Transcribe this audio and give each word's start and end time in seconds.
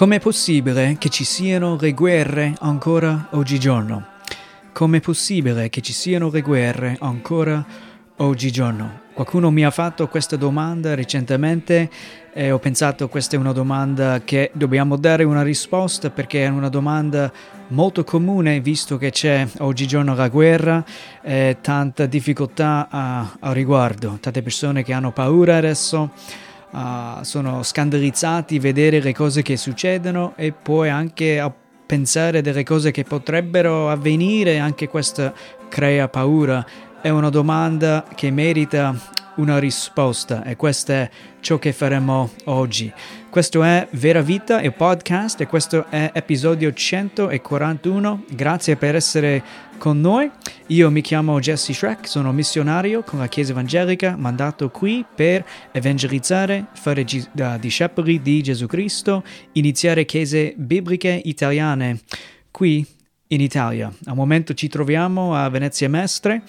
Com'è 0.00 0.18
possibile 0.18 0.96
che 0.96 1.10
ci 1.10 1.24
siano 1.24 1.76
le 1.78 1.92
guerre 1.92 2.54
ancora 2.60 3.26
oggigiorno? 3.32 4.06
Com'è 4.72 4.98
possibile 4.98 5.68
che 5.68 5.82
ci 5.82 5.92
siano 5.92 6.30
le 6.30 6.40
guerre 6.40 6.96
ancora 7.00 7.62
oggigiorno? 8.16 9.00
Qualcuno 9.12 9.50
mi 9.50 9.62
ha 9.62 9.70
fatto 9.70 10.08
questa 10.08 10.36
domanda 10.36 10.94
recentemente 10.94 11.90
e 12.32 12.50
ho 12.50 12.58
pensato 12.58 13.10
questa 13.10 13.36
è 13.36 13.38
una 13.38 13.52
domanda 13.52 14.22
che 14.24 14.50
dobbiamo 14.54 14.96
dare 14.96 15.24
una 15.24 15.42
risposta 15.42 16.08
perché 16.08 16.46
è 16.46 16.48
una 16.48 16.70
domanda 16.70 17.30
molto 17.68 18.02
comune 18.02 18.60
visto 18.60 18.96
che 18.96 19.10
c'è 19.10 19.46
oggigiorno 19.58 20.14
la 20.14 20.28
guerra 20.28 20.82
e 21.20 21.58
tanta 21.60 22.06
difficoltà 22.06 22.88
a, 22.90 23.36
a 23.38 23.52
riguardo, 23.52 24.16
tante 24.18 24.40
persone 24.40 24.82
che 24.82 24.94
hanno 24.94 25.12
paura 25.12 25.58
adesso 25.58 26.10
uh, 26.70 27.22
sono 27.22 27.62
scandalizzati 27.62 28.58
vedere 28.58 29.00
le 29.00 29.12
cose 29.12 29.42
che 29.42 29.56
succedono 29.56 30.34
e 30.36 30.52
poi 30.52 30.88
anche 30.88 31.40
a 31.40 31.52
pensare 31.86 32.40
delle 32.40 32.62
cose 32.62 32.90
che 32.90 33.04
potrebbero 33.04 33.90
avvenire, 33.90 34.58
anche 34.58 34.88
questo 34.88 35.32
crea 35.68 36.08
paura. 36.08 36.64
È 37.00 37.08
una 37.08 37.30
domanda 37.30 38.04
che 38.14 38.30
merita 38.30 38.94
una 39.40 39.58
risposta 39.58 40.44
e 40.44 40.54
questo 40.54 40.92
è 40.92 41.10
ciò 41.40 41.58
che 41.58 41.72
faremo 41.72 42.30
oggi. 42.44 42.92
Questo 43.30 43.62
è 43.62 43.88
Vera 43.92 44.20
Vita, 44.20 44.60
il 44.60 44.74
podcast 44.74 45.40
e 45.40 45.46
questo 45.46 45.86
è 45.88 46.10
episodio 46.12 46.72
141. 46.72 48.24
Grazie 48.30 48.76
per 48.76 48.94
essere 48.94 49.42
con 49.78 50.00
noi. 50.00 50.30
Io 50.66 50.90
mi 50.90 51.00
chiamo 51.00 51.40
Jesse 51.40 51.72
Shrek, 51.72 52.06
sono 52.06 52.32
missionario 52.32 53.02
con 53.02 53.18
la 53.18 53.28
Chiesa 53.28 53.52
Evangelica, 53.52 54.14
mandato 54.16 54.68
qui 54.70 55.04
per 55.14 55.44
evangelizzare, 55.72 56.66
fare 56.74 57.04
gi- 57.04 57.26
uh, 57.32 57.58
discepoli 57.58 58.20
di 58.20 58.42
Gesù 58.42 58.66
Cristo, 58.66 59.24
iniziare 59.52 60.04
chiese 60.04 60.52
bibliche 60.56 61.20
italiane 61.24 62.00
qui 62.50 62.86
in 63.28 63.40
Italia. 63.40 63.90
Al 64.04 64.16
momento 64.16 64.52
ci 64.54 64.68
troviamo 64.68 65.34
a 65.34 65.48
Venezia 65.48 65.88
Mestre 65.88 66.42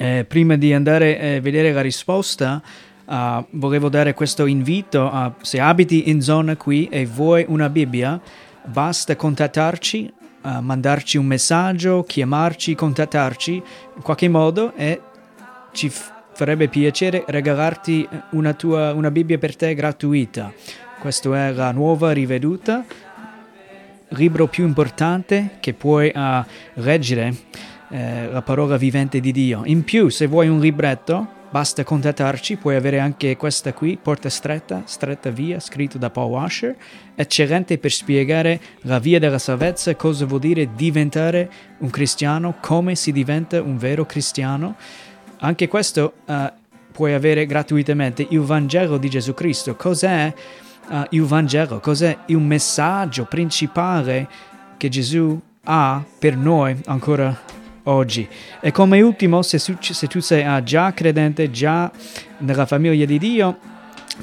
eh, 0.00 0.24
prima 0.26 0.56
di 0.56 0.72
andare 0.72 1.36
a 1.36 1.40
vedere 1.42 1.72
la 1.72 1.82
risposta, 1.82 2.62
uh, 3.04 3.44
volevo 3.50 3.90
dare 3.90 4.14
questo 4.14 4.46
invito. 4.46 5.02
Uh, 5.02 5.32
se 5.42 5.60
abiti 5.60 6.08
in 6.08 6.22
zona 6.22 6.56
qui 6.56 6.88
e 6.90 7.04
vuoi 7.04 7.44
una 7.48 7.68
Bibbia, 7.68 8.18
basta 8.64 9.14
contattarci, 9.14 10.10
uh, 10.40 10.60
mandarci 10.60 11.18
un 11.18 11.26
messaggio, 11.26 12.02
chiamarci, 12.04 12.74
contattarci 12.74 13.52
in 13.96 14.02
qualche 14.02 14.28
modo 14.28 14.72
e 14.74 15.02
ci 15.72 15.90
f- 15.90 16.10
farebbe 16.32 16.68
piacere 16.68 17.24
regalarti 17.26 18.08
una, 18.30 18.54
tua, 18.54 18.94
una 18.94 19.10
Bibbia 19.10 19.36
per 19.36 19.54
te 19.54 19.74
gratuita. 19.74 20.50
Questa 20.98 21.48
è 21.48 21.52
la 21.52 21.72
nuova 21.72 22.12
riveduta, 22.12 22.86
libro 24.08 24.46
più 24.46 24.64
importante 24.64 25.58
che 25.60 25.74
puoi 25.74 26.10
leggere 26.74 27.34
eh, 27.90 28.28
la 28.30 28.42
parola 28.42 28.76
vivente 28.76 29.20
di 29.20 29.32
Dio. 29.32 29.62
In 29.64 29.84
più, 29.84 30.08
se 30.08 30.26
vuoi 30.26 30.48
un 30.48 30.60
libretto, 30.60 31.38
basta 31.50 31.82
contattarci, 31.82 32.56
puoi 32.56 32.76
avere 32.76 33.00
anche 33.00 33.36
questa 33.36 33.72
qui, 33.72 33.98
Porta 34.00 34.28
stretta, 34.28 34.82
stretta 34.84 35.30
via, 35.30 35.58
scritto 35.58 35.98
da 35.98 36.08
Paul 36.08 36.30
Washer, 36.30 36.76
eccellente 37.14 37.78
per 37.78 37.90
spiegare 37.90 38.60
la 38.82 39.00
via 39.00 39.18
della 39.18 39.38
salvezza, 39.38 39.94
cosa 39.96 40.24
vuol 40.24 40.40
dire 40.40 40.70
diventare 40.74 41.50
un 41.78 41.90
cristiano, 41.90 42.54
come 42.60 42.94
si 42.94 43.10
diventa 43.10 43.60
un 43.60 43.76
vero 43.76 44.06
cristiano. 44.06 44.76
Anche 45.40 45.66
questo 45.66 46.12
uh, 46.26 46.34
puoi 46.92 47.14
avere 47.14 47.46
gratuitamente 47.46 48.24
il 48.30 48.40
Vangelo 48.40 48.98
di 48.98 49.08
Gesù 49.08 49.34
Cristo. 49.34 49.74
Cos'è 49.74 50.32
uh, 50.88 51.02
il 51.10 51.22
Vangelo? 51.22 51.80
Cos'è 51.80 52.16
il 52.26 52.38
messaggio 52.38 53.24
principale 53.24 54.28
che 54.76 54.88
Gesù 54.88 55.38
ha 55.64 56.04
per 56.18 56.36
noi 56.36 56.76
ancora 56.86 57.58
oggi. 57.90 58.28
E 58.60 58.70
come 58.70 59.00
ultimo, 59.00 59.42
se, 59.42 59.58
se 59.58 60.06
tu 60.06 60.20
sei 60.20 60.44
ah, 60.44 60.62
già 60.62 60.92
credente, 60.92 61.50
già 61.50 61.90
nella 62.38 62.66
famiglia 62.66 63.04
di 63.04 63.18
Dio, 63.18 63.58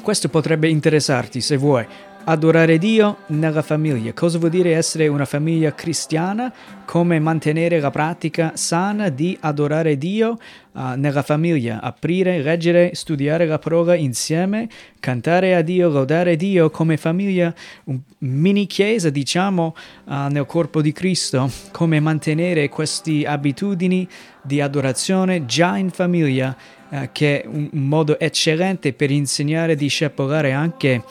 questo 0.02 0.28
potrebbe 0.28 0.68
interessarti 0.68 1.40
se 1.40 1.56
vuoi 1.56 1.86
adorare 2.28 2.76
Dio 2.76 3.20
nella 3.28 3.62
famiglia. 3.62 4.12
Cosa 4.12 4.36
vuol 4.36 4.50
dire 4.50 4.74
essere 4.74 5.08
una 5.08 5.24
famiglia 5.24 5.74
cristiana? 5.74 6.52
Come 6.84 7.18
mantenere 7.18 7.80
la 7.80 7.90
pratica 7.90 8.52
sana 8.54 9.08
di 9.08 9.36
adorare 9.40 9.96
Dio 9.96 10.36
uh, 10.72 10.92
nella 10.96 11.22
famiglia, 11.22 11.80
aprire, 11.80 12.42
leggere, 12.42 12.90
studiare 12.92 13.46
la 13.46 13.58
parola 13.58 13.94
insieme, 13.94 14.68
cantare 15.00 15.54
a 15.54 15.62
Dio, 15.62 15.88
lodare 15.88 16.36
Dio 16.36 16.68
come 16.68 16.98
famiglia, 16.98 17.52
un 17.84 17.98
mini 18.18 18.66
chiesa 18.66 19.08
diciamo 19.08 19.74
uh, 20.04 20.12
nel 20.28 20.44
corpo 20.44 20.82
di 20.82 20.92
Cristo, 20.92 21.50
come 21.72 21.98
mantenere 21.98 22.68
queste 22.68 23.24
abitudini 23.24 24.06
di 24.42 24.60
adorazione 24.60 25.46
già 25.46 25.78
in 25.78 25.88
famiglia, 25.88 26.54
uh, 26.90 27.08
che 27.10 27.42
è 27.42 27.46
un, 27.46 27.70
modo 27.72 28.18
eccellente 28.18 28.92
per 28.92 29.10
insegnare 29.10 29.72
e 29.72 29.76
discepolare 29.76 30.52
anche 30.52 31.02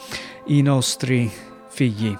i 0.48 0.62
nostri 0.62 1.30
figli. 1.68 2.16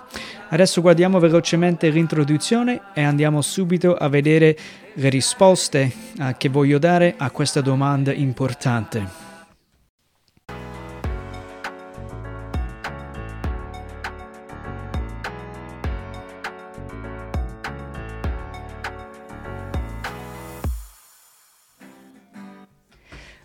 Adesso 0.50 0.81
guardiamo 0.81 1.19
velocemente 1.19 1.91
l'introduzione 1.91 2.81
e 2.94 3.03
andiamo 3.03 3.43
subito 3.43 3.94
a 3.94 4.09
vedere 4.09 4.56
le 4.94 5.09
risposte 5.11 5.93
uh, 6.19 6.34
che 6.38 6.49
voglio 6.49 6.78
dare 6.78 7.15
a 7.19 7.31
questa 7.31 7.61
domanda 7.61 8.12
importante. 8.12 9.28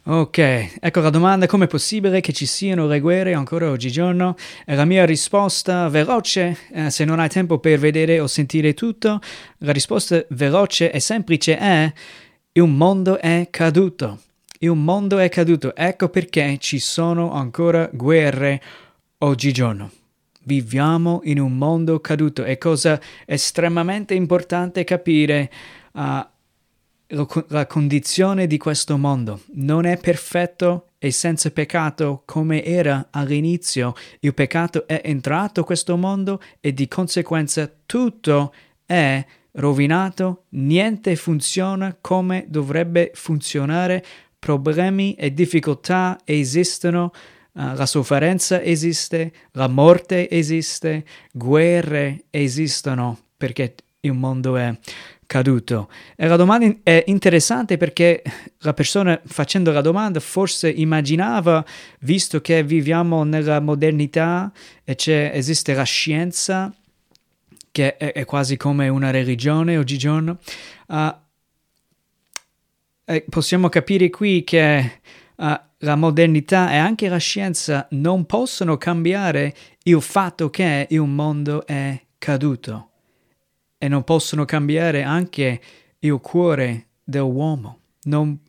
Ok, 0.05 0.37
ecco 0.81 0.99
la 0.99 1.09
domanda, 1.09 1.45
come 1.45 1.63
è 1.63 1.67
possibile 1.69 2.19
che 2.19 2.33
ci 2.33 2.45
siano 2.45 2.87
le 2.87 2.99
guerre 2.99 3.33
ancora 3.33 3.69
oggigiorno? 3.69 4.35
E 4.65 4.75
la 4.75 4.83
mia 4.83 5.05
risposta 5.05 5.87
veloce, 5.87 6.57
eh, 6.73 6.89
se 6.89 7.05
non 7.05 7.19
hai 7.19 7.29
tempo 7.29 7.57
per 7.57 7.79
vedere 7.79 8.19
o 8.19 8.27
sentire 8.27 8.73
tutto, 8.73 9.21
la 9.59 9.71
risposta 9.71 10.21
veloce 10.31 10.91
e 10.91 10.99
semplice 10.99 11.57
è 11.57 11.93
il 12.51 12.67
mondo 12.67 13.17
è 13.17 13.47
caduto. 13.49 14.19
Il 14.59 14.73
mondo 14.73 15.19
è 15.19 15.29
caduto, 15.29 15.73
ecco 15.73 16.09
perché 16.09 16.57
ci 16.59 16.79
sono 16.79 17.31
ancora 17.31 17.89
guerre 17.93 18.61
oggigiorno. 19.19 19.89
Viviamo 20.43 21.21
in 21.23 21.39
un 21.39 21.57
mondo 21.57 22.01
caduto, 22.01 22.43
è 22.43 22.57
cosa 22.57 22.99
estremamente 23.25 24.13
importante 24.13 24.83
capire. 24.83 25.49
Uh, 25.93 26.25
la 27.49 27.67
condizione 27.67 28.47
di 28.47 28.57
questo 28.57 28.97
mondo 28.97 29.41
non 29.53 29.85
è 29.85 29.97
perfetto 29.97 30.87
e 30.97 31.11
senza 31.11 31.51
peccato 31.51 32.23
come 32.25 32.63
era 32.63 33.09
all'inizio. 33.11 33.93
Il 34.21 34.33
peccato 34.33 34.87
è 34.87 35.01
entrato 35.03 35.59
in 35.59 35.65
questo 35.65 35.97
mondo 35.97 36.41
e 36.59 36.73
di 36.73 36.87
conseguenza 36.87 37.71
tutto 37.85 38.53
è 38.85 39.23
rovinato, 39.53 40.45
niente 40.49 41.15
funziona 41.15 41.95
come 41.99 42.45
dovrebbe 42.47 43.11
funzionare, 43.13 44.03
problemi 44.39 45.13
e 45.13 45.33
difficoltà 45.33 46.19
esistono, 46.23 47.11
uh, 47.53 47.73
la 47.75 47.85
sofferenza 47.85 48.61
esiste, 48.61 49.31
la 49.51 49.67
morte 49.67 50.29
esiste, 50.29 51.05
guerre 51.31 52.25
esistono 52.29 53.19
perché 53.37 53.75
il 53.99 54.13
mondo 54.13 54.57
è 54.57 54.75
caduto. 55.33 55.89
E 56.15 56.27
la 56.27 56.35
domanda 56.35 56.71
è 56.83 57.05
interessante 57.07 57.77
perché 57.77 58.21
la 58.59 58.73
persona 58.75 59.19
facendo 59.25 59.71
la 59.71 59.81
domanda 59.81 60.19
forse 60.19 60.69
immaginava, 60.69 61.65
visto 62.01 62.39
che 62.39 62.63
viviamo 62.63 63.23
nella 63.23 63.59
modernità 63.59 64.51
e 64.83 64.95
esiste 65.33 65.73
la 65.73 65.81
scienza, 65.81 66.71
che 67.71 67.97
è, 67.97 68.11
è, 68.11 68.25
quasi 68.25 68.57
come 68.57 68.89
una 68.89 69.09
religione 69.09 69.75
oggigiorno, 69.77 70.37
uh, 70.89 71.15
possiamo 73.27 73.69
capire 73.69 74.11
qui 74.11 74.43
che 74.43 74.99
uh, 75.35 75.59
la 75.77 75.95
modernità 75.95 76.71
e 76.71 76.75
anche 76.75 77.09
la 77.09 77.17
scienza 77.17 77.87
non 77.91 78.27
possono 78.27 78.77
cambiare 78.77 79.51
il 79.85 79.99
fatto 79.99 80.51
che 80.51 80.85
il 80.91 81.01
mondo 81.01 81.65
è 81.65 81.99
caduto 82.19 82.89
e 83.83 83.89
non 83.89 84.05
possono 84.05 84.45
cambiare 84.45 85.03
anche 85.03 85.59
il 85.99 86.17
cuore 86.21 86.85
dell'uomo. 87.03 87.79
Non, 88.03 88.39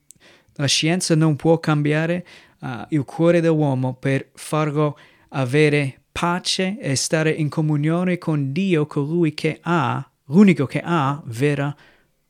la 0.52 0.66
scienza 0.66 1.16
non 1.16 1.34
può 1.34 1.58
cambiare 1.58 2.24
uh, 2.60 2.68
il 2.90 3.02
cuore 3.02 3.40
dell'uomo 3.40 3.94
per 3.94 4.30
farlo 4.34 4.96
avere 5.30 6.02
pace 6.12 6.78
e 6.78 6.94
stare 6.94 7.30
in 7.30 7.48
comunione 7.48 8.16
con 8.16 8.52
Dio, 8.52 8.86
colui 8.86 9.34
che 9.34 9.58
ha, 9.60 10.08
l'unico 10.26 10.66
che 10.66 10.80
ha 10.84 11.20
vera 11.24 11.74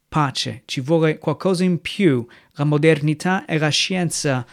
pace. 0.08 0.62
Ci 0.64 0.80
vuole 0.80 1.18
qualcosa 1.18 1.62
in 1.62 1.82
più. 1.82 2.26
La 2.52 2.64
modernità 2.64 3.44
e 3.44 3.58
la 3.58 3.68
scienza 3.68 4.46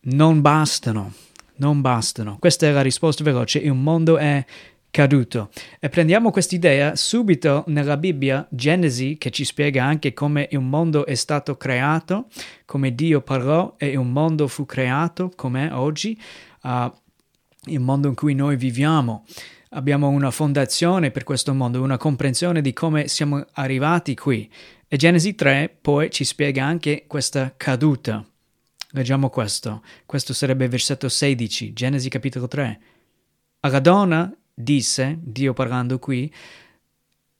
non 0.00 0.40
bastano, 0.40 1.12
non 1.58 1.80
bastano. 1.80 2.36
Questa 2.40 2.66
è 2.66 2.72
la 2.72 2.82
risposta 2.82 3.22
veloce. 3.22 3.60
Il 3.60 3.74
mondo 3.74 4.18
è 4.18 4.44
caduto. 4.94 5.50
E 5.80 5.88
prendiamo 5.88 6.30
quest'idea 6.30 6.94
subito 6.94 7.64
nella 7.66 7.96
Bibbia, 7.96 8.46
Genesi, 8.48 9.18
che 9.18 9.32
ci 9.32 9.44
spiega 9.44 9.82
anche 9.82 10.12
come 10.12 10.48
un 10.52 10.68
mondo 10.68 11.04
è 11.04 11.16
stato 11.16 11.56
creato, 11.56 12.28
come 12.64 12.94
Dio 12.94 13.20
parlò 13.20 13.74
e 13.76 13.96
un 13.96 14.12
mondo 14.12 14.46
fu 14.46 14.64
creato, 14.66 15.32
come 15.34 15.68
oggi, 15.72 16.16
uh, 16.62 16.92
il 17.64 17.80
mondo 17.80 18.06
in 18.06 18.14
cui 18.14 18.34
noi 18.34 18.54
viviamo. 18.54 19.24
Abbiamo 19.70 20.06
una 20.10 20.30
fondazione 20.30 21.10
per 21.10 21.24
questo 21.24 21.52
mondo, 21.52 21.82
una 21.82 21.98
comprensione 21.98 22.60
di 22.60 22.72
come 22.72 23.08
siamo 23.08 23.44
arrivati 23.54 24.14
qui. 24.14 24.48
E 24.86 24.96
Genesi 24.96 25.34
3 25.34 25.76
poi 25.80 26.08
ci 26.12 26.22
spiega 26.22 26.64
anche 26.64 27.06
questa 27.08 27.52
caduta. 27.56 28.24
Leggiamo 28.90 29.28
questo. 29.28 29.82
Questo 30.06 30.32
sarebbe 30.32 30.68
versetto 30.68 31.08
16, 31.08 31.72
Genesi 31.72 32.08
capitolo 32.08 32.46
3. 32.46 32.80
Alla 33.58 33.80
donna 33.80 34.32
disse, 34.54 35.18
Dio 35.20 35.52
parlando 35.52 35.98
qui, 35.98 36.32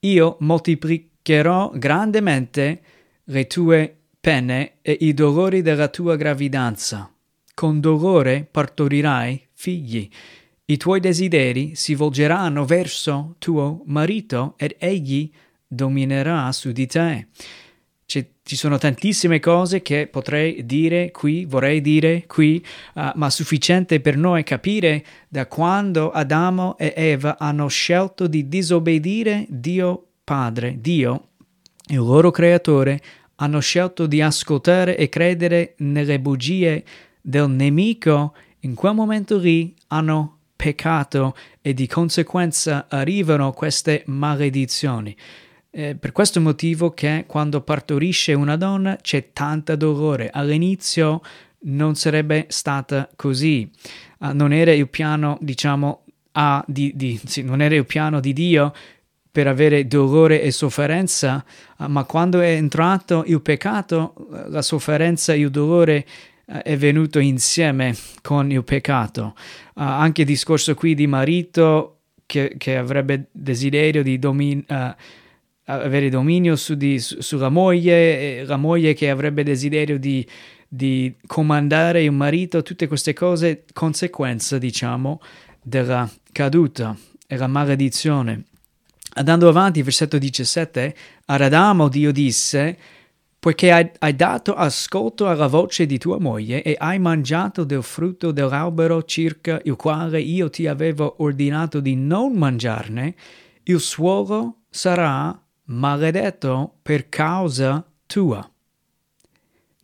io 0.00 0.36
moltiplicherò 0.40 1.70
grandemente 1.74 2.82
le 3.24 3.46
tue 3.46 3.96
pene 4.20 4.78
e 4.82 4.96
i 5.00 5.14
dolori 5.14 5.62
della 5.62 5.88
tua 5.88 6.16
gravidanza. 6.16 7.10
Con 7.54 7.80
dolore 7.80 8.46
partorirai 8.50 9.48
figli. 9.52 10.08
I 10.66 10.76
tuoi 10.76 10.98
desideri 11.00 11.74
si 11.74 11.94
volgeranno 11.94 12.64
verso 12.64 13.36
tuo 13.38 13.82
marito 13.84 14.54
ed 14.56 14.74
egli 14.78 15.30
dominerà 15.66 16.50
su 16.52 16.72
di 16.72 16.86
te. 16.86 17.28
Ci 18.42 18.56
sono 18.56 18.78
tantissime 18.78 19.40
cose 19.40 19.82
che 19.82 20.06
potrei 20.06 20.66
dire 20.66 21.10
qui, 21.10 21.44
vorrei 21.46 21.80
dire 21.80 22.24
qui, 22.26 22.64
uh, 22.94 23.10
ma 23.14 23.30
sufficiente 23.30 24.00
per 24.00 24.16
noi 24.16 24.44
capire 24.44 25.04
da 25.28 25.46
quando 25.46 26.10
Adamo 26.10 26.76
e 26.76 26.92
Eva 26.94 27.38
hanno 27.38 27.68
scelto 27.68 28.26
di 28.26 28.48
disobbedire 28.48 29.46
Dio 29.48 30.08
Padre, 30.22 30.78
Dio, 30.80 31.28
il 31.88 31.98
loro 31.98 32.30
creatore, 32.30 33.00
hanno 33.36 33.60
scelto 33.60 34.06
di 34.06 34.22
ascoltare 34.22 34.96
e 34.96 35.08
credere 35.08 35.74
nelle 35.78 36.20
bugie 36.20 36.84
del 37.20 37.48
nemico, 37.48 38.34
in 38.60 38.74
quel 38.74 38.94
momento 38.94 39.38
lì 39.38 39.74
hanno 39.88 40.38
peccato 40.56 41.34
e 41.60 41.74
di 41.74 41.86
conseguenza 41.86 42.86
arrivano 42.88 43.52
queste 43.52 44.02
maledizioni. 44.06 45.14
Eh, 45.76 45.96
per 45.96 46.12
questo 46.12 46.40
motivo 46.40 46.92
che 46.92 47.24
quando 47.26 47.60
partorisce 47.60 48.32
una 48.32 48.54
donna 48.54 48.96
c'è 49.02 49.32
tanta 49.32 49.74
dolore. 49.74 50.30
All'inizio 50.32 51.20
non 51.62 51.96
sarebbe 51.96 52.46
stata 52.48 53.10
così. 53.16 53.68
Uh, 54.18 54.30
non 54.34 54.52
era 54.52 54.72
il 54.72 54.88
piano, 54.88 55.36
diciamo, 55.40 56.04
A 56.32 56.64
di, 56.68 56.92
di 56.94 57.20
sì, 57.24 57.42
non 57.42 57.60
era 57.60 57.74
il 57.74 57.86
piano 57.86 58.20
di 58.20 58.32
Dio 58.32 58.72
per 59.32 59.48
avere 59.48 59.88
dolore 59.88 60.42
e 60.42 60.52
sofferenza, 60.52 61.44
uh, 61.78 61.86
ma 61.86 62.04
quando 62.04 62.38
è 62.38 62.52
entrato 62.52 63.24
il 63.26 63.40
peccato, 63.40 64.14
la 64.46 64.62
sofferenza 64.62 65.32
e 65.32 65.40
il 65.40 65.50
dolore 65.50 66.06
uh, 66.44 66.58
è 66.58 66.76
venuto 66.76 67.18
insieme 67.18 67.96
con 68.22 68.52
il 68.52 68.62
peccato. 68.62 69.34
anche 69.74 70.20
il 70.20 70.26
discorso 70.28 70.72
qui 70.76 70.94
di 70.94 71.08
marito 71.08 71.98
che, 72.26 72.54
che 72.58 72.76
avrebbe 72.76 73.26
desiderio 73.32 74.04
di 74.04 74.20
dominare 74.20 75.22
avere 75.64 76.08
dominio 76.08 76.56
su 76.56 76.74
di, 76.74 76.98
su, 76.98 77.20
sulla 77.20 77.48
moglie, 77.48 78.44
la 78.44 78.56
moglie 78.56 78.94
che 78.94 79.10
avrebbe 79.10 79.42
desiderio 79.42 79.98
di, 79.98 80.26
di 80.68 81.14
comandare 81.26 82.02
il 82.02 82.12
marito, 82.12 82.62
tutte 82.62 82.86
queste 82.86 83.12
cose, 83.12 83.64
conseguenza, 83.72 84.58
diciamo, 84.58 85.20
della 85.62 86.10
caduta 86.32 86.96
e 87.26 87.36
la 87.36 87.46
maledizione. 87.46 88.44
Andando 89.16 89.48
avanti, 89.48 89.82
versetto 89.82 90.18
17, 90.18 90.94
ad 91.26 91.40
Adamo 91.40 91.88
Dio 91.88 92.12
disse, 92.12 92.76
poiché 93.38 93.70
hai, 93.70 93.88
hai, 93.98 94.16
dato 94.16 94.54
ascolto 94.54 95.28
alla 95.28 95.46
voce 95.46 95.86
di 95.86 95.98
tua 95.98 96.18
moglie 96.18 96.62
e 96.62 96.74
hai 96.76 96.98
mangiato 96.98 97.62
del 97.62 97.82
frutto 97.82 98.32
dell'albero 98.32 99.04
circa 99.04 99.60
il 99.64 99.76
quale 99.76 100.20
io 100.20 100.50
ti 100.50 100.66
avevo 100.66 101.16
ordinato 101.18 101.78
di 101.80 101.94
non 101.94 102.32
mangiarne, 102.32 103.14
il 103.64 103.80
suolo 103.80 104.62
sarà 104.68 105.43
maledetto 105.66 106.76
per 106.82 107.08
causa 107.08 107.84
tua. 108.06 108.48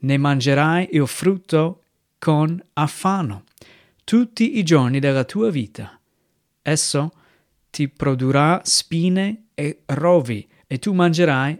Ne 0.03 0.17
mangerai 0.17 0.89
il 0.93 1.07
frutto 1.07 1.83
con 2.19 2.63
affanno 2.75 3.45
tutti 4.05 4.59
i 4.59 4.63
giorni 4.63 4.99
della 4.99 5.25
tua 5.25 5.51
vita. 5.51 5.99
Esso 6.63 7.13
ti 7.71 7.89
produrrà 7.89 8.61
spine 8.65 9.45
e 9.55 9.83
rovi, 9.87 10.47
e 10.67 10.79
tu 10.79 10.93
mangerai 10.93 11.53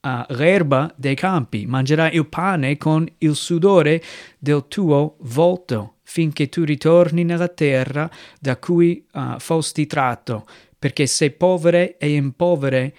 uh, 0.00 0.08
l'erba 0.34 0.92
dei 0.96 1.14
campi, 1.14 1.66
mangerai 1.66 2.14
il 2.14 2.26
pane 2.26 2.76
con 2.76 3.08
il 3.18 3.34
sudore 3.34 4.02
del 4.38 4.66
tuo 4.68 5.16
volto, 5.20 5.94
finché 6.02 6.48
tu 6.48 6.64
ritorni 6.64 7.24
nella 7.24 7.48
terra 7.48 8.10
da 8.38 8.58
cui 8.58 9.06
uh, 9.12 9.38
fosti 9.38 9.86
tratto, 9.86 10.46
perché 10.78 11.06
sei 11.06 11.30
povere 11.30 11.96
e 11.96 12.12
in 12.12 12.36
povere 12.36 12.94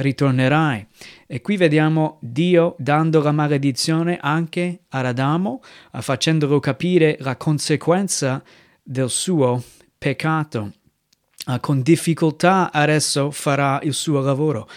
ritornerai. 0.00 0.86
E 1.26 1.40
qui 1.40 1.56
vediamo 1.56 2.18
Dio 2.20 2.74
dando 2.78 3.22
la 3.22 3.32
maledizione 3.32 4.18
anche 4.20 4.80
ad 4.88 5.06
Adamo, 5.06 5.62
facendolo 6.00 6.58
capire 6.58 7.16
la 7.20 7.36
conseguenza 7.36 8.42
del 8.82 9.10
suo 9.10 9.62
peccato. 9.96 10.72
Uh, 11.46 11.58
con 11.60 11.80
difficoltà 11.80 12.70
adesso 12.70 13.30
farà 13.30 13.80
il 13.82 13.94
suo 13.94 14.20
lavoro. 14.20 14.68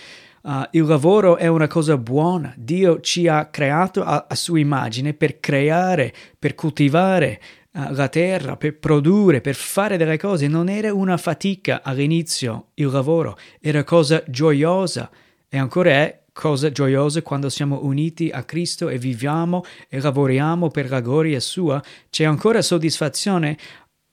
Uh, 0.43 0.63
il 0.71 0.83
lavoro 0.83 1.37
è 1.37 1.47
una 1.47 1.67
cosa 1.67 1.97
buona. 1.97 2.53
Dio 2.57 2.99
ci 2.99 3.27
ha 3.27 3.45
creato 3.47 4.03
a, 4.03 4.27
a 4.29 4.35
sua 4.35 4.59
immagine 4.59 5.13
per 5.13 5.39
creare, 5.39 6.13
per 6.37 6.55
coltivare, 6.55 7.41
la 7.73 8.07
terra 8.07 8.55
per 8.55 8.77
produrre, 8.77 9.41
per 9.41 9.55
fare 9.55 9.97
delle 9.97 10.17
cose, 10.17 10.47
non 10.47 10.69
era 10.69 10.93
una 10.93 11.17
fatica 11.17 11.81
all'inizio 11.83 12.69
il 12.75 12.87
lavoro, 12.87 13.37
era 13.59 13.83
cosa 13.83 14.23
gioiosa 14.27 15.09
e 15.49 15.57
ancora 15.57 15.89
è 15.89 16.21
cosa 16.33 16.71
gioiosa 16.71 17.21
quando 17.21 17.49
siamo 17.49 17.83
uniti 17.83 18.29
a 18.31 18.43
Cristo 18.43 18.89
e 18.89 18.97
viviamo 18.97 19.63
e 19.87 19.99
lavoriamo 20.01 20.69
per 20.69 20.89
la 20.89 20.99
gloria 20.99 21.39
sua, 21.39 21.81
c'è 22.09 22.25
ancora 22.25 22.61
soddisfazione, 22.61 23.57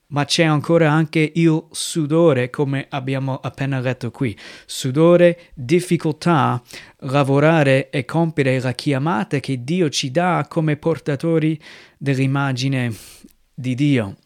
ma 0.09 0.25
c'è 0.25 0.43
ancora 0.43 0.91
anche 0.91 1.33
il 1.35 1.67
sudore, 1.71 2.51
come 2.51 2.87
abbiamo 2.89 3.39
appena 3.41 3.81
letto 3.81 4.11
qui. 4.11 4.37
Sudore, 4.67 5.50
difficoltà, 5.55 6.61
lavorare 7.00 7.90
e 7.90 8.05
compiere 8.05 8.61
la 8.61 8.73
chiamata 8.73 9.38
che 9.38 9.62
Dio 9.62 9.88
ci 9.88 10.11
dà 10.11 10.47
come 10.49 10.76
portatori 10.76 11.59
dell'immagine 11.97 12.93
di 13.61 13.75
Dio. 13.75 14.17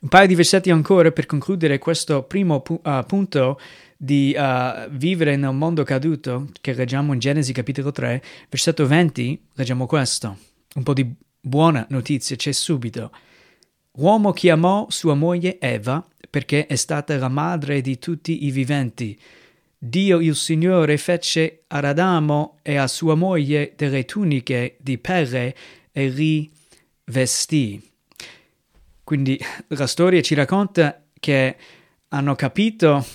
Un 0.00 0.08
paio 0.08 0.26
di 0.26 0.34
versetti 0.34 0.70
ancora 0.70 1.10
per 1.10 1.26
concludere 1.26 1.78
questo 1.78 2.22
primo 2.22 2.60
pu- 2.60 2.80
uh, 2.84 3.04
punto 3.04 3.58
di 3.96 4.36
uh, 4.36 4.88
vivere 4.90 5.36
nel 5.36 5.54
mondo 5.54 5.82
caduto, 5.82 6.50
che 6.60 6.74
leggiamo 6.74 7.12
in 7.12 7.18
Genesi 7.18 7.52
capitolo 7.52 7.90
3, 7.90 8.22
versetto 8.48 8.86
20, 8.86 9.46
leggiamo 9.54 9.86
questo. 9.86 10.36
Un 10.74 10.82
po' 10.82 10.92
di 10.92 11.10
buona 11.40 11.86
notizia 11.88 12.36
c'è 12.36 12.52
subito. 12.52 13.10
L'uomo 13.92 14.32
chiamò 14.32 14.86
sua 14.90 15.14
moglie 15.14 15.58
Eva 15.58 16.06
perché 16.28 16.66
è 16.66 16.76
stata 16.76 17.16
la 17.16 17.28
madre 17.28 17.80
di 17.80 17.98
tutti 17.98 18.44
i 18.44 18.50
viventi. 18.50 19.18
Dio 19.78 20.20
il 20.20 20.34
Signore 20.34 20.98
fece 20.98 21.64
ad 21.68 21.84
Adamo 21.84 22.58
e 22.62 22.76
a 22.76 22.86
sua 22.86 23.14
moglie 23.14 23.72
delle 23.76 24.04
tuniche 24.04 24.76
di 24.80 24.98
pelle 24.98 25.54
e 25.92 26.08
li 26.08 26.50
vestì. 27.04 27.82
Quindi 29.06 29.38
la 29.68 29.86
storia 29.86 30.20
ci 30.20 30.34
racconta 30.34 31.00
che 31.20 31.56
hanno 32.08 32.34
capito 32.34 33.06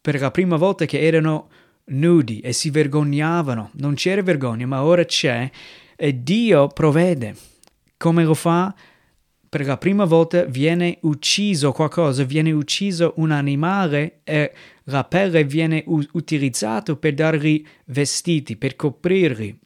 per 0.00 0.18
la 0.18 0.30
prima 0.30 0.56
volta 0.56 0.86
che 0.86 1.02
erano 1.02 1.50
nudi 1.88 2.40
e 2.40 2.54
si 2.54 2.70
vergognavano. 2.70 3.72
Non 3.74 3.92
c'era 3.92 4.22
vergogna, 4.22 4.66
ma 4.66 4.82
ora 4.82 5.04
c'è 5.04 5.50
e 5.96 6.22
Dio 6.22 6.68
provvede. 6.68 7.36
Come 7.98 8.24
lo 8.24 8.32
fa? 8.32 8.74
Per 9.50 9.66
la 9.66 9.76
prima 9.76 10.06
volta 10.06 10.44
viene 10.44 10.96
ucciso 11.02 11.72
qualcosa, 11.72 12.24
viene 12.24 12.50
ucciso 12.50 13.12
un 13.16 13.30
animale 13.30 14.20
e 14.24 14.54
la 14.84 15.04
pelle 15.04 15.44
viene 15.44 15.82
u- 15.88 16.08
utilizzata 16.12 16.96
per 16.96 17.12
dargli 17.12 17.62
vestiti, 17.84 18.56
per 18.56 18.76
coprirli. 18.76 19.58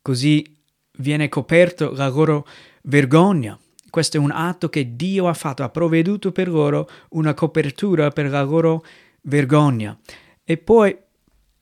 Così 0.00 0.56
viene 1.00 1.28
coperto 1.28 1.92
la 1.92 2.08
loro 2.08 2.48
vergogna. 2.84 3.58
Questo 3.94 4.16
è 4.16 4.20
un 4.20 4.32
atto 4.32 4.68
che 4.68 4.96
Dio 4.96 5.28
ha 5.28 5.34
fatto, 5.34 5.62
ha 5.62 5.68
provveduto 5.68 6.32
per 6.32 6.48
loro 6.48 6.88
una 7.10 7.32
copertura 7.32 8.10
per 8.10 8.28
la 8.28 8.42
loro 8.42 8.84
vergogna. 9.20 9.96
E 10.42 10.56
poi 10.56 10.98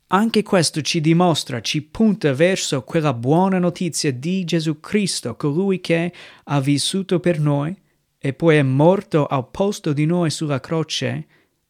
anche 0.07 0.43
questo 0.43 0.81
ci 0.81 1.03
dimostra, 1.03 1.61
ci 1.61 1.83
punta 1.83 2.33
verso 2.33 2.85
quella 2.85 3.13
buona 3.13 3.59
notizia 3.59 4.11
di 4.15 4.45
Gesù 4.45 4.81
Cristo, 4.81 5.37
colui 5.37 5.83
che 5.83 6.11
ha 6.45 6.59
vissuto 6.59 7.21
per 7.21 7.39
noi 7.39 7.79
e 8.17 8.33
poi 8.33 8.57
è 8.57 8.63
morto 8.63 9.27
al 9.27 9.51
posto 9.51 9.93
di 9.93 10.07
noi 10.07 10.31
sulla 10.31 10.59
croce 10.59 11.27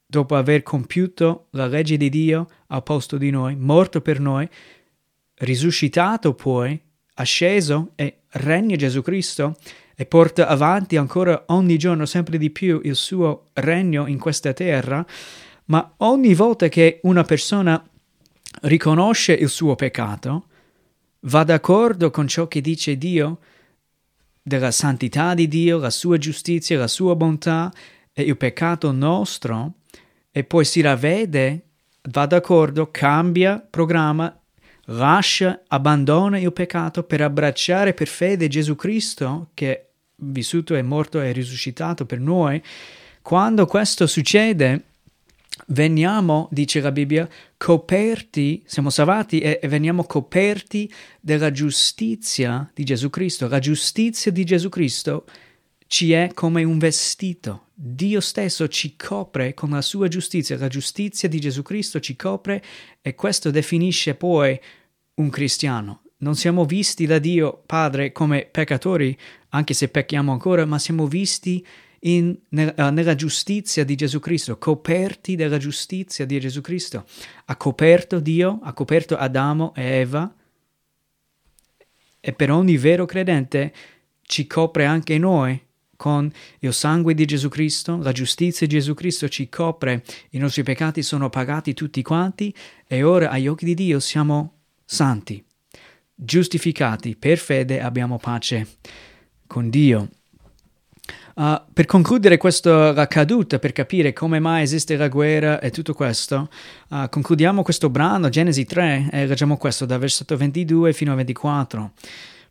dopo 0.07 0.37
aver 0.37 0.63
compiuto 0.63 1.49
la 1.51 1.67
legge 1.67 1.97
di 1.97 2.09
Dio 2.09 2.47
al 2.69 2.85
posto 2.85 3.17
di 3.17 3.31
noi, 3.31 3.57
morto 3.57 4.01
per 4.01 4.21
noi, 4.21 4.49
risuscitato 5.39 6.35
poi, 6.35 6.81
asceso 7.15 7.95
e 7.97 8.19
regna 8.29 8.77
Gesù 8.77 9.03
Cristo 9.03 9.57
e 10.03 10.07
porta 10.07 10.49
avanti 10.49 10.97
ancora 10.97 11.45
ogni 11.47 11.79
giorno 11.79 12.07
sempre 12.07 12.37
di 12.37 12.51
più 12.51 12.81
il 12.83 12.97
suo 12.97 13.51
regno 13.53 14.09
in 14.09 14.19
questa 14.19 14.53
terra, 14.53 15.07
ma 15.67 15.95
ogni 15.99 16.35
volta 16.35 16.67
che 16.67 16.99
una 17.05 17.23
persona 17.23 17.81
riconosce 18.63 19.33
il 19.33 19.49
suo 19.49 19.77
peccato, 19.77 20.47
va 21.21 21.45
d'accordo 21.45 22.11
con 22.11 22.27
ciò 22.27 22.49
che 22.49 22.61
dice 22.61 22.99
Dio, 22.99 23.39
della 24.43 24.73
santità 24.73 25.35
di 25.35 25.47
Dio, 25.47 25.79
la 25.79 25.91
sua 25.91 26.19
giustizia, 26.19 26.77
la 26.77 26.89
sua 26.89 27.15
bontà 27.15 27.73
e 28.13 28.23
il 28.23 28.37
peccato 28.37 28.91
nostro, 28.91 29.75
e 30.33 30.43
poi 30.43 30.65
si 30.65 30.81
ravvede, 30.81 31.67
va 32.11 32.27
d'accordo, 32.27 32.91
cambia 32.91 33.65
programma, 33.71 34.37
lascia, 34.87 35.63
abbandona 35.69 36.41
il 36.41 36.53
peccato 36.53 37.05
per 37.05 37.21
abbracciare 37.21 37.95
per 37.95 38.09
fede 38.09 38.49
Gesù 38.49 38.75
Cristo 38.75 39.51
che 39.55 39.87
vissuto 40.23 40.75
e 40.75 40.83
morto 40.83 41.21
e 41.21 41.33
risuscitato 41.33 42.07
per 42.07 42.21
noi. 42.21 42.63
Quando 43.23 43.67
questo 43.67 44.07
succede, 44.07 44.85
veniamo, 45.69 46.49
dice 46.51 46.81
la 46.81 46.93
Bibbia, 46.93 47.29
coperti, 47.57 48.63
siamo 48.67 48.91
salvati 48.91 49.41
e, 49.41 49.61
e, 49.63 49.69
veniamo 49.69 50.05
coperti 50.05 50.93
della 51.21 51.51
giustizia 51.51 52.69
di 52.75 52.85
Gesù 52.85 53.11
Cristo. 53.11 53.49
La 53.49 53.59
giustizia 53.59 54.33
di 54.33 54.45
Gesù 54.45 54.69
Cristo 54.69 55.25
ci 55.87 56.13
è 56.13 56.31
come 56.35 56.65
un 56.65 56.79
vestito. 56.79 57.67
Dio 57.75 58.21
stesso 58.21 58.69
ci 58.69 58.97
copre 58.97 59.55
con 59.55 59.71
la 59.71 59.83
sua 59.83 60.09
giustizia. 60.09 60.57
La 60.59 60.69
giustizia 60.69 61.29
di 61.29 61.39
Gesù 61.39 61.63
Cristo 61.63 62.01
ci 62.01 62.17
copre 62.17 62.63
e 63.01 63.15
questo 63.15 63.51
definisce 63.51 64.15
poi 64.15 64.59
un 65.15 65.31
cristiano. 65.31 66.02
Non 66.23 66.37
siamo 66.37 66.65
visti 66.65 67.05
da 67.05 67.19
Dio 67.19 67.63
Padre 67.67 68.13
come 68.13 68.47
peccatori, 68.49 69.17
anche 69.51 69.75
se 69.75 69.89
pecchiamo 69.89 70.31
ancora, 70.31 70.65
ma 70.65 70.79
siamo 70.79 71.09
visti 71.09 71.67
in, 72.01 72.39
nella, 72.51 72.91
nella 72.91 73.17
giustizia 73.17 73.85
di 73.85 73.97
Gesù 73.97 74.21
Cristo, 74.21 74.57
coperti 74.57 75.35
dalla 75.35 75.59
giustizia 75.59 76.25
di 76.25 76.39
Gesù 76.39 76.61
Cristo. 76.61 77.07
Ha 77.47 77.57
coperto 77.57 78.21
Dio, 78.21 78.61
ha 78.63 78.73
coperto 78.73 79.17
Adamo 79.17 79.75
e 79.75 79.83
Eva. 79.83 80.33
E 82.21 82.33
per 82.33 82.53
ogni 82.53 82.77
vero 82.77 83.05
credente 83.05 83.73
ci 84.23 84.47
copre 84.47 84.85
anche 84.85 85.19
noi 85.19 85.61
con 85.97 86.31
il 86.61 86.73
sangue 86.73 87.15
di 87.15 87.25
Gesù 87.25 87.49
Cristo, 87.49 87.97
la 87.97 88.13
giustizia 88.13 88.67
di 88.69 88.75
Gesù 88.75 88.95
Cristo 88.95 89.29
ci 89.29 89.49
copre, 89.49 90.05
i 90.31 90.39
nostri 90.39 90.63
peccati 90.63 91.03
sono 91.03 91.31
pagati 91.31 91.75
tutti 91.75 92.01
quanti 92.03 92.55
e 92.87 93.03
ora 93.03 93.31
agli 93.31 93.49
occhi 93.49 93.65
di 93.65 93.75
Dio 93.75 93.99
siamo 94.01 94.61
santi, 94.85 95.45
giustificati 96.25 97.17
per 97.17 97.39
fede 97.39 97.81
abbiamo 97.81 98.19
pace 98.19 98.67
con 99.47 99.69
Dio. 99.71 100.09
Uh, 101.35 101.61
per 101.73 101.87
concludere 101.87 102.37
questa 102.37 103.07
caduta, 103.07 103.59
per 103.59 103.73
capire 103.73 104.13
come 104.13 104.39
mai 104.39 104.63
esiste 104.63 104.97
la 104.97 105.09
guerra 105.09 105.61
e 105.61 105.71
tutto 105.71 105.95
questo, 105.95 106.51
uh, 106.91 107.09
concludiamo 107.09 107.63
questo 107.63 107.89
brano, 107.89 108.29
Genesi 108.29 108.67
3, 108.67 109.09
e 109.11 109.27
leggiamo 109.27 109.57
questo 109.57 109.87
da 109.87 109.97
versetto 109.97 110.37
22 110.37 110.93
fino 110.93 111.13
a 111.13 111.15
24. 111.15 111.93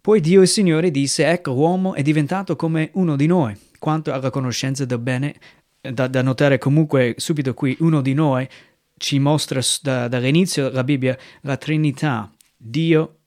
Poi 0.01 0.19
Dio 0.19 0.41
il 0.41 0.47
Signore 0.47 0.89
disse, 0.89 1.27
ecco 1.27 1.51
l'uomo 1.51 1.93
è 1.93 2.01
diventato 2.01 2.55
come 2.55 2.89
uno 2.93 3.15
di 3.15 3.27
noi, 3.27 3.55
quanto 3.77 4.11
alla 4.11 4.31
conoscenza 4.31 4.83
del 4.83 4.97
bene, 4.97 5.35
da, 5.79 6.07
da 6.07 6.23
notare 6.23 6.57
comunque 6.57 7.13
subito 7.17 7.53
qui, 7.53 7.77
uno 7.81 8.01
di 8.01 8.15
noi 8.15 8.47
ci 8.97 9.19
mostra 9.19 9.59
da, 9.81 10.07
dall'inizio 10.07 10.71
la 10.71 10.83
Bibbia 10.83 11.15
la 11.41 11.57
Trinità, 11.57 12.31
Dio 12.57 13.20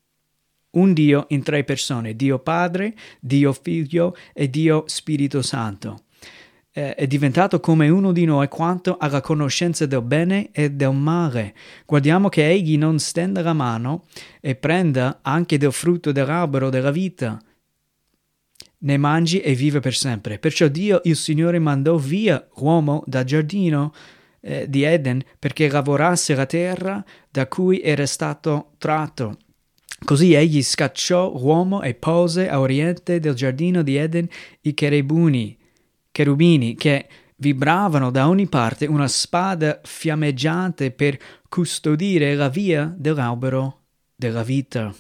un 0.74 0.92
Dio 0.92 1.26
in 1.28 1.42
tre 1.42 1.64
persone, 1.64 2.16
Dio 2.16 2.38
Padre, 2.38 2.94
Dio 3.20 3.52
Figlio 3.52 4.16
e 4.32 4.48
Dio 4.48 4.84
Spirito 4.86 5.42
Santo. 5.42 6.04
Eh, 6.76 6.94
è 6.96 7.06
diventato 7.06 7.60
come 7.60 7.88
uno 7.88 8.10
di 8.10 8.24
noi 8.24 8.48
quanto 8.48 8.96
alla 8.98 9.20
conoscenza 9.20 9.86
del 9.86 10.02
bene 10.02 10.50
e 10.50 10.72
del 10.72 10.92
male. 10.92 11.54
Guardiamo 11.86 12.28
che 12.28 12.48
egli 12.48 12.76
non 12.76 12.98
stenda 12.98 13.42
la 13.42 13.52
mano 13.52 14.06
e 14.40 14.56
prenda 14.56 15.20
anche 15.22 15.56
del 15.56 15.72
frutto 15.72 16.10
dell'albero 16.10 16.70
della 16.70 16.90
vita. 16.90 17.40
Ne 18.78 18.96
mangi 18.96 19.40
e 19.40 19.54
vive 19.54 19.78
per 19.78 19.94
sempre. 19.94 20.38
Perciò 20.40 20.66
Dio, 20.66 21.00
il 21.04 21.14
Signore, 21.14 21.60
mandò 21.60 21.96
via 21.96 22.44
l'uomo 22.56 23.04
dal 23.06 23.24
giardino 23.24 23.92
eh, 24.40 24.68
di 24.68 24.82
Eden 24.82 25.22
perché 25.38 25.68
lavorasse 25.68 26.34
la 26.34 26.46
terra 26.46 27.02
da 27.30 27.46
cui 27.46 27.80
era 27.80 28.04
stato 28.04 28.72
tratto. 28.78 29.38
Così 30.02 30.34
egli 30.34 30.62
scacciò 30.62 31.30
l'uomo 31.30 31.82
e 31.82 31.94
pose 31.94 32.48
a 32.48 32.60
oriente 32.60 33.20
del 33.20 33.34
giardino 33.34 33.82
di 33.82 33.96
Eden 33.96 34.28
i 34.62 34.74
cherubini, 34.74 35.56
cherubini 36.10 36.74
che 36.74 37.06
vibravano 37.36 38.10
da 38.10 38.28
ogni 38.28 38.46
parte 38.46 38.86
una 38.86 39.08
spada 39.08 39.80
fiammeggiante 39.82 40.90
per 40.90 41.18
custodire 41.48 42.34
la 42.34 42.48
via 42.48 42.92
dell'albero 42.96 43.80
della 44.14 44.42
vita. 44.42 44.94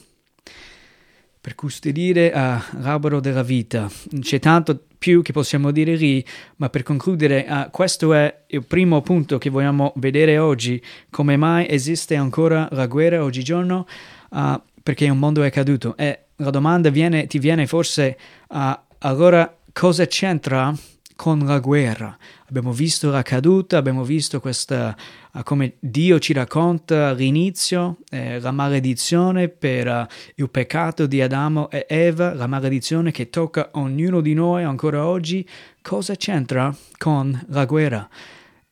Per 1.40 1.54
custodire 1.54 2.28
uh, 2.28 2.80
l'albero 2.80 3.20
della 3.20 3.42
vita. 3.42 3.90
C'è 4.20 4.38
tanto 4.38 4.86
più 4.96 5.20
che 5.20 5.32
possiamo 5.32 5.70
dire 5.70 5.94
lì, 5.94 6.24
ma 6.56 6.70
per 6.70 6.82
concludere, 6.82 7.44
uh, 7.46 7.70
questo 7.70 8.14
è 8.14 8.44
il 8.46 8.64
primo 8.64 9.02
punto 9.02 9.36
che 9.36 9.50
vogliamo 9.50 9.92
vedere 9.96 10.38
oggi. 10.38 10.82
Come 11.10 11.36
mai 11.36 11.66
esiste 11.68 12.16
ancora 12.16 12.66
la 12.72 12.86
guerra 12.86 13.22
oggigiorno? 13.22 13.86
Uh, 14.30 14.58
perché 14.84 15.08
un 15.08 15.18
mondo 15.18 15.42
è 15.42 15.50
caduto. 15.50 15.96
E 15.96 16.26
la 16.36 16.50
domanda 16.50 16.90
viene, 16.90 17.26
ti 17.26 17.38
viene 17.38 17.66
forse, 17.66 18.18
uh, 18.50 18.78
allora 18.98 19.56
cosa 19.72 20.06
c'entra 20.06 20.74
con 21.16 21.38
la 21.38 21.58
guerra? 21.58 22.14
Abbiamo 22.48 22.70
visto 22.70 23.08
la 23.08 23.22
caduta, 23.22 23.78
abbiamo 23.78 24.04
visto 24.04 24.40
questa, 24.40 24.94
uh, 25.32 25.42
come 25.42 25.76
Dio 25.80 26.18
ci 26.18 26.34
racconta 26.34 27.08
all'inizio, 27.08 27.96
eh, 28.10 28.38
la 28.38 28.50
maledizione 28.50 29.48
per 29.48 29.86
uh, 29.86 30.06
il 30.34 30.50
peccato 30.50 31.06
di 31.06 31.22
Adamo 31.22 31.70
e 31.70 31.86
Eva, 31.88 32.34
la 32.34 32.46
maledizione 32.46 33.10
che 33.10 33.30
tocca 33.30 33.70
ognuno 33.72 34.20
di 34.20 34.34
noi 34.34 34.64
ancora 34.64 35.06
oggi. 35.06 35.48
Cosa 35.80 36.14
c'entra 36.14 36.76
con 36.98 37.42
la 37.48 37.64
guerra? 37.64 38.06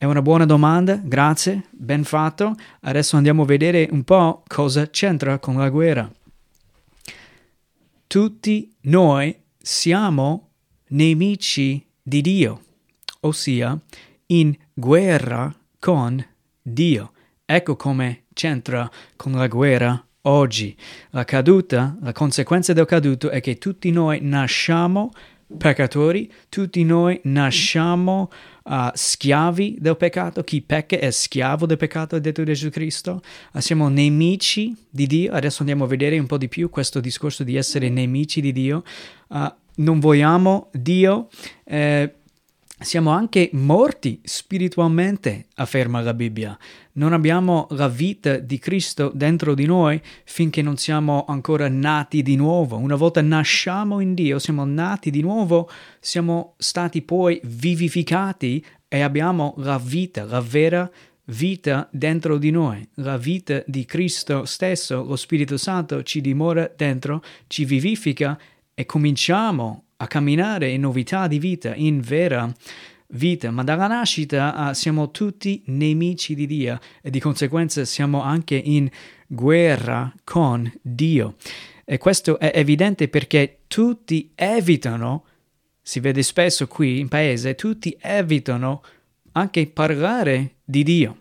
È 0.02 0.04
una 0.04 0.20
buona 0.20 0.44
domanda, 0.44 0.96
grazie, 0.96 1.66
ben 1.70 2.02
fatto. 2.02 2.56
Adesso 2.80 3.16
andiamo 3.16 3.42
a 3.42 3.46
vedere 3.46 3.86
un 3.92 4.02
po' 4.02 4.42
cosa 4.48 4.90
c'entra 4.90 5.38
con 5.38 5.56
la 5.56 5.68
guerra. 5.68 6.10
Tutti 8.08 8.74
noi 8.80 9.32
siamo 9.56 10.48
nemici 10.88 11.86
di 12.02 12.20
Dio, 12.20 12.62
ossia 13.20 13.80
in 14.26 14.52
guerra 14.74 15.54
con 15.78 16.26
Dio. 16.60 17.12
Ecco 17.44 17.76
come 17.76 18.24
c'entra 18.32 18.90
con 19.14 19.30
la 19.30 19.46
guerra 19.46 20.04
oggi. 20.22 20.76
La 21.10 21.24
caduta, 21.24 21.96
la 22.00 22.12
conseguenza 22.12 22.72
del 22.72 22.86
caduto 22.86 23.30
è 23.30 23.40
che 23.40 23.56
tutti 23.56 23.92
noi 23.92 24.18
nasciamo 24.20 25.12
peccatori, 25.56 26.30
tutti 26.48 26.84
noi 26.84 27.20
nasciamo 27.24 28.30
uh, 28.64 28.90
schiavi 28.92 29.76
del 29.78 29.96
peccato, 29.96 30.42
chi 30.42 30.62
pecca 30.62 30.98
è 30.98 31.10
schiavo 31.10 31.66
del 31.66 31.76
peccato, 31.76 32.16
è 32.16 32.20
detto 32.20 32.44
Gesù 32.44 32.70
Cristo, 32.70 33.22
uh, 33.52 33.60
siamo 33.60 33.88
nemici 33.88 34.74
di 34.88 35.06
Dio, 35.06 35.32
adesso 35.32 35.60
andiamo 35.60 35.84
a 35.84 35.88
vedere 35.88 36.18
un 36.18 36.26
po' 36.26 36.38
di 36.38 36.48
più 36.48 36.70
questo 36.70 37.00
discorso 37.00 37.44
di 37.44 37.56
essere 37.56 37.88
nemici 37.88 38.40
di 38.40 38.52
Dio, 38.52 38.82
uh, 39.28 39.52
non 39.76 40.00
vogliamo 40.00 40.68
Dio, 40.72 41.28
eh, 41.64 42.14
siamo 42.82 43.10
anche 43.10 43.50
morti 43.52 44.20
spiritualmente, 44.22 45.46
afferma 45.54 46.00
la 46.00 46.14
Bibbia. 46.14 46.56
Non 46.92 47.12
abbiamo 47.12 47.66
la 47.70 47.88
vita 47.88 48.36
di 48.36 48.58
Cristo 48.58 49.10
dentro 49.14 49.54
di 49.54 49.64
noi 49.66 50.00
finché 50.24 50.62
non 50.62 50.76
siamo 50.76 51.24
ancora 51.26 51.68
nati 51.68 52.22
di 52.22 52.36
nuovo. 52.36 52.76
Una 52.76 52.96
volta 52.96 53.22
nasciamo 53.22 54.00
in 54.00 54.14
Dio, 54.14 54.38
siamo 54.38 54.64
nati 54.64 55.10
di 55.10 55.22
nuovo, 55.22 55.70
siamo 56.00 56.54
stati 56.58 57.02
poi 57.02 57.40
vivificati 57.44 58.64
e 58.88 59.00
abbiamo 59.00 59.54
la 59.58 59.78
vita, 59.78 60.24
la 60.24 60.40
vera 60.40 60.90
vita 61.26 61.88
dentro 61.90 62.38
di 62.38 62.50
noi. 62.50 62.86
La 62.94 63.16
vita 63.16 63.62
di 63.66 63.84
Cristo 63.84 64.44
stesso, 64.44 65.02
lo 65.02 65.16
Spirito 65.16 65.56
Santo 65.56 66.02
ci 66.02 66.20
dimora 66.20 66.70
dentro, 66.76 67.22
ci 67.46 67.64
vivifica 67.64 68.38
e 68.74 68.86
cominciamo 68.86 69.84
a 70.02 70.06
camminare 70.08 70.68
in 70.68 70.80
novità 70.80 71.28
di 71.28 71.38
vita, 71.38 71.74
in 71.76 72.00
vera 72.00 72.52
vita, 73.14 73.52
ma 73.52 73.62
dalla 73.62 73.86
nascita 73.86 74.70
uh, 74.70 74.72
siamo 74.72 75.12
tutti 75.12 75.62
nemici 75.66 76.34
di 76.34 76.46
Dio 76.46 76.80
e 77.00 77.10
di 77.10 77.20
conseguenza 77.20 77.84
siamo 77.84 78.20
anche 78.20 78.56
in 78.56 78.90
guerra 79.28 80.12
con 80.24 80.70
Dio. 80.82 81.36
E 81.84 81.98
questo 81.98 82.38
è 82.40 82.50
evidente 82.54 83.08
perché 83.08 83.60
tutti 83.68 84.32
evitano, 84.34 85.24
si 85.80 86.00
vede 86.00 86.22
spesso 86.22 86.66
qui 86.66 86.98
in 86.98 87.06
paese, 87.06 87.54
tutti 87.54 87.96
evitano 88.00 88.82
anche 89.32 89.68
parlare 89.68 90.56
di 90.64 90.82
Dio 90.82 91.16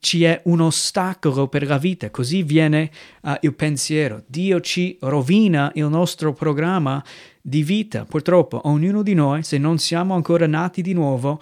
ci 0.00 0.24
è 0.24 0.40
un 0.44 0.60
ostacolo 0.60 1.48
per 1.48 1.66
la 1.66 1.76
vita, 1.76 2.10
così 2.10 2.42
viene 2.42 2.90
uh, 3.22 3.34
il 3.42 3.54
pensiero. 3.54 4.24
Dio 4.26 4.60
ci 4.60 4.96
rovina 5.00 5.70
il 5.74 5.84
nostro 5.84 6.32
programma 6.32 7.04
di 7.40 7.62
vita. 7.62 8.04
Purtroppo 8.04 8.60
ognuno 8.64 9.02
di 9.02 9.14
noi, 9.14 9.42
se 9.42 9.58
non 9.58 9.78
siamo 9.78 10.14
ancora 10.14 10.46
nati 10.46 10.82
di 10.82 10.92
nuovo, 10.92 11.40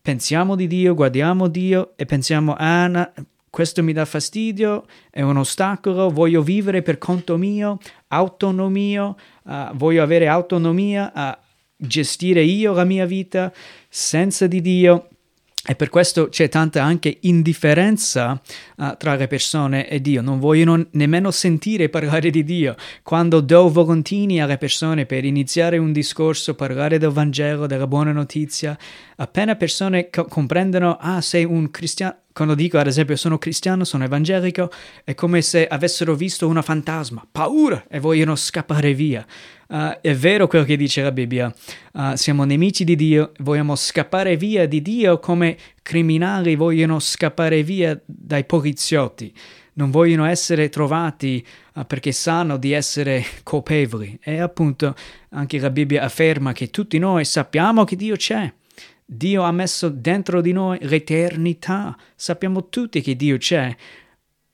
pensiamo 0.00 0.54
di 0.54 0.66
Dio, 0.66 0.94
guardiamo 0.94 1.48
Dio 1.48 1.92
e 1.96 2.04
pensiamo, 2.04 2.54
ah, 2.56 2.86
na, 2.86 3.12
questo 3.50 3.82
mi 3.82 3.92
dà 3.92 4.04
fastidio, 4.04 4.84
è 5.10 5.22
un 5.22 5.38
ostacolo, 5.38 6.10
voglio 6.10 6.42
vivere 6.42 6.82
per 6.82 6.98
conto 6.98 7.36
mio, 7.38 7.78
autonomia, 8.08 9.06
uh, 9.06 9.14
voglio 9.72 10.02
avere 10.02 10.28
autonomia 10.28 11.10
a 11.14 11.38
gestire 11.74 12.42
io 12.42 12.72
la 12.74 12.84
mia 12.84 13.06
vita 13.06 13.50
senza 13.88 14.46
di 14.46 14.60
Dio. 14.60 15.08
E 15.68 15.74
per 15.74 15.88
questo 15.88 16.28
c'è 16.28 16.48
tanta 16.48 16.84
anche 16.84 17.18
indifferenza 17.22 18.40
uh, 18.76 18.96
tra 18.96 19.16
le 19.16 19.26
persone 19.26 19.88
e 19.88 20.00
Dio, 20.00 20.22
non 20.22 20.38
vogliono 20.38 20.86
nemmeno 20.92 21.32
sentire 21.32 21.88
parlare 21.88 22.30
di 22.30 22.44
Dio. 22.44 22.76
Quando 23.02 23.40
do 23.40 23.68
volontini 23.68 24.40
alle 24.40 24.58
persone 24.58 25.06
per 25.06 25.24
iniziare 25.24 25.78
un 25.78 25.90
discorso, 25.90 26.54
parlare 26.54 26.98
del 26.98 27.10
Vangelo, 27.10 27.66
della 27.66 27.88
buona 27.88 28.12
notizia, 28.12 28.78
appena 29.16 29.56
persone 29.56 30.08
co- 30.08 30.26
comprendono, 30.26 30.98
ah, 31.00 31.20
sei 31.20 31.44
un 31.44 31.68
cristiano, 31.72 32.16
quando 32.36 32.54
dico 32.54 32.76
ad 32.76 32.86
esempio 32.86 33.16
sono 33.16 33.38
cristiano, 33.38 33.84
sono 33.84 34.04
evangelico, 34.04 34.70
è 35.04 35.14
come 35.14 35.40
se 35.40 35.66
avessero 35.66 36.14
visto 36.14 36.46
una 36.46 36.60
fantasma, 36.60 37.26
paura 37.32 37.86
e 37.88 37.98
vogliono 37.98 38.36
scappare 38.36 38.92
via. 38.92 39.24
Uh, 39.68 39.98
è 40.02 40.14
vero 40.14 40.46
quello 40.46 40.66
che 40.66 40.76
dice 40.76 41.00
la 41.00 41.12
Bibbia, 41.12 41.50
uh, 41.94 42.14
siamo 42.14 42.44
nemici 42.44 42.84
di 42.84 42.94
Dio, 42.94 43.32
vogliamo 43.38 43.74
scappare 43.74 44.36
via 44.36 44.68
di 44.68 44.82
Dio 44.82 45.18
come 45.18 45.56
criminali 45.80 46.56
vogliono 46.56 46.98
scappare 46.98 47.62
via 47.62 47.98
dai 48.04 48.44
poliziotti, 48.44 49.32
non 49.72 49.90
vogliono 49.90 50.26
essere 50.26 50.68
trovati 50.68 51.42
uh, 51.72 51.86
perché 51.86 52.12
sanno 52.12 52.58
di 52.58 52.72
essere 52.72 53.24
colpevoli. 53.44 54.18
E 54.22 54.40
appunto 54.40 54.94
anche 55.30 55.58
la 55.58 55.70
Bibbia 55.70 56.02
afferma 56.02 56.52
che 56.52 56.68
tutti 56.68 56.98
noi 56.98 57.24
sappiamo 57.24 57.84
che 57.84 57.96
Dio 57.96 58.14
c'è 58.16 58.52
Dio 59.08 59.42
ha 59.42 59.52
messo 59.52 59.88
dentro 59.88 60.40
di 60.40 60.50
noi 60.50 60.78
l'eternità. 60.80 61.96
Sappiamo 62.16 62.68
tutti 62.68 63.00
che 63.00 63.14
Dio 63.14 63.38
c'è, 63.38 63.74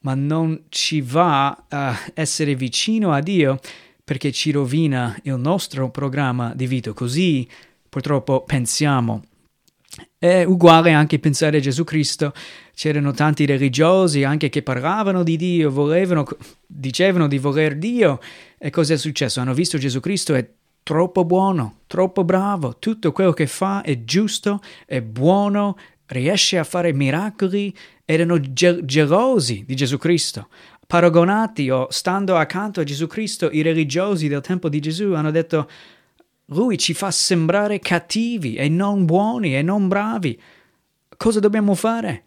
ma 0.01 0.15
non 0.15 0.65
ci 0.69 1.01
va 1.01 1.65
a 1.69 1.99
essere 2.13 2.55
vicino 2.55 3.13
a 3.13 3.21
Dio 3.21 3.59
perché 4.05 4.31
ci 4.31 4.51
rovina 4.51 5.19
il 5.23 5.37
nostro 5.37 5.91
programma 5.91 6.53
di 6.55 6.67
vita. 6.67 6.93
Così 6.93 7.49
purtroppo 7.89 8.45
pensiamo. 8.45 9.25
È 10.19 10.45
uguale 10.45 10.93
anche 10.93 11.19
pensare 11.19 11.57
a 11.57 11.61
Gesù 11.61 11.85
Cristo. 11.85 12.35
C'erano 12.75 13.13
tanti 13.13 13.47
religiosi 13.47 14.23
anche 14.23 14.51
che 14.51 14.63
parlavano 14.63 15.23
di 15.23 15.37
Dio, 15.37 15.71
volevano, 15.71 16.27
dicevano 16.67 17.27
di 17.27 17.39
voler 17.39 17.77
Dio. 17.77 18.21
E 18.59 18.69
cosa 18.69 18.95
è 18.95 18.97
successo? 18.99 19.41
Hanno 19.41 19.55
visto 19.55 19.79
Gesù 19.79 20.01
Cristo 20.01 20.35
e 20.35 20.57
troppo 20.83 21.25
buono, 21.25 21.81
troppo 21.87 22.25
bravo, 22.25 22.79
tutto 22.79 23.13
quello 23.13 23.33
che 23.33 23.47
fa 23.47 23.83
è 23.83 24.05
giusto, 24.05 24.61
è 24.87 25.01
buono, 25.01 25.77
riesce 26.07 26.59
a 26.59 26.65
fare 26.65 26.93
miracoli, 26.93 27.75
erano 28.05 28.39
ge- 28.41 28.85
gelosi 28.85 29.65
di 29.67 29.75
Gesù 29.75 29.99
Cristo. 29.99 30.49
Paragonati 30.87 31.71
o 31.71 31.87
stando 31.91 32.37
accanto 32.37 32.81
a 32.81 32.85
Gesù 32.85 33.07
Cristo, 33.07 33.51
i 33.51 33.63
religiosi 33.63 34.29
del 34.29 34.43
tempo 34.43 34.69
di 34.69 34.81
Gesù 34.81 35.13
hanno 35.13 35.31
detto 35.31 35.69
lui 36.47 36.77
ci 36.77 36.93
fa 36.93 37.11
sembrare 37.11 37.79
cattivi 37.79 38.57
e 38.57 38.69
non 38.69 39.07
buoni 39.07 39.57
e 39.57 39.63
non 39.63 39.89
bravi. 39.89 40.39
Cosa 41.17 41.41
dobbiamo 41.41 41.75
fare? 41.75 42.25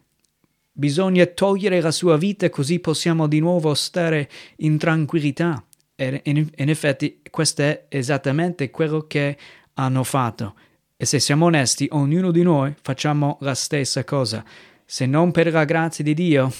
Bisogna 0.71 1.25
togliere 1.25 1.79
la 1.79 1.91
sua 1.91 2.17
vita 2.17 2.49
così 2.49 2.79
possiamo 2.79 3.27
di 3.27 3.39
nuovo 3.39 3.73
stare 3.75 4.29
in 4.57 4.77
tranquillità. 4.77 5.63
E 5.95 6.21
in, 6.25 6.49
in 6.55 6.69
effetti 6.69 7.21
questo 7.29 7.61
è 7.61 7.85
esattamente 7.89 8.69
quello 8.69 9.07
che 9.07 9.37
hanno 9.75 10.03
fatto. 10.03 10.55
E 10.97 11.05
se 11.05 11.19
siamo 11.19 11.45
onesti, 11.45 11.87
ognuno 11.91 12.31
di 12.31 12.41
noi 12.41 12.73
facciamo 12.81 13.37
la 13.41 13.53
stessa 13.53 14.03
cosa. 14.03 14.43
Se 14.85 15.05
non 15.05 15.31
per 15.31 15.51
la 15.51 15.65
grazia 15.65 16.03
di 16.03 16.13
Dio, 16.13 16.51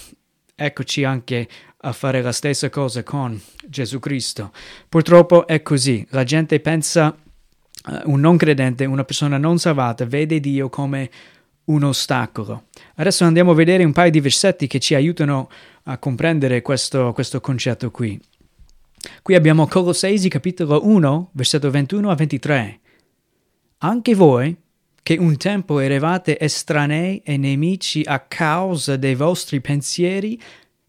eccoci 0.56 1.04
anche 1.04 1.48
a 1.78 1.92
fare 1.92 2.22
la 2.22 2.32
stessa 2.32 2.70
cosa 2.70 3.04
con 3.04 3.40
Gesù 3.68 4.00
Cristo. 4.00 4.52
Purtroppo 4.90 5.48
è 5.48 5.62
così. 5.62 6.06
La 6.10 6.24
gente 6.24 6.60
pensa, 6.60 7.16
uh, 7.88 8.12
un 8.12 8.20
non 8.20 8.38
credente, 8.38 8.86
una 8.86 9.04
persona 9.04 9.38
non 9.38 9.60
salvata, 9.60 10.06
vede 10.06 10.40
Dio 10.40 10.70
come 10.70 11.10
un 11.66 11.84
ostacolo. 11.84 12.66
Adesso 12.96 13.24
andiamo 13.24 13.52
a 13.52 13.56
vedere 13.56 13.84
un 13.84 13.92
paio 13.92 14.12
di 14.12 14.20
versetti 14.20 14.68
che 14.68 14.80
ci 14.80 14.96
aiutano 14.96 15.50
a 15.84 15.98
comprendere 15.98 16.62
questo, 16.62 17.14
questo 17.14 17.40
concetto 17.40 17.92
qui. 17.92 18.20
Qui 19.22 19.36
abbiamo 19.36 19.68
Colossesi 19.68 20.30
capitolo 20.30 20.86
1, 20.86 21.32
versetto 21.34 21.70
21 21.70 22.10
a 22.10 22.16
23. 22.16 22.80
Anche 23.80 24.16
voi, 24.16 24.56
che 25.02 25.18
un 25.20 25.38
tempo 25.38 25.80
eravate 25.80 26.40
estranei 26.40 27.22
e 27.24 27.38
nemici 27.38 28.02
a 28.04 28.20
causa 28.22 28.96
dei 28.96 29.16
vostri 29.16 29.62
pensieri 29.62 30.42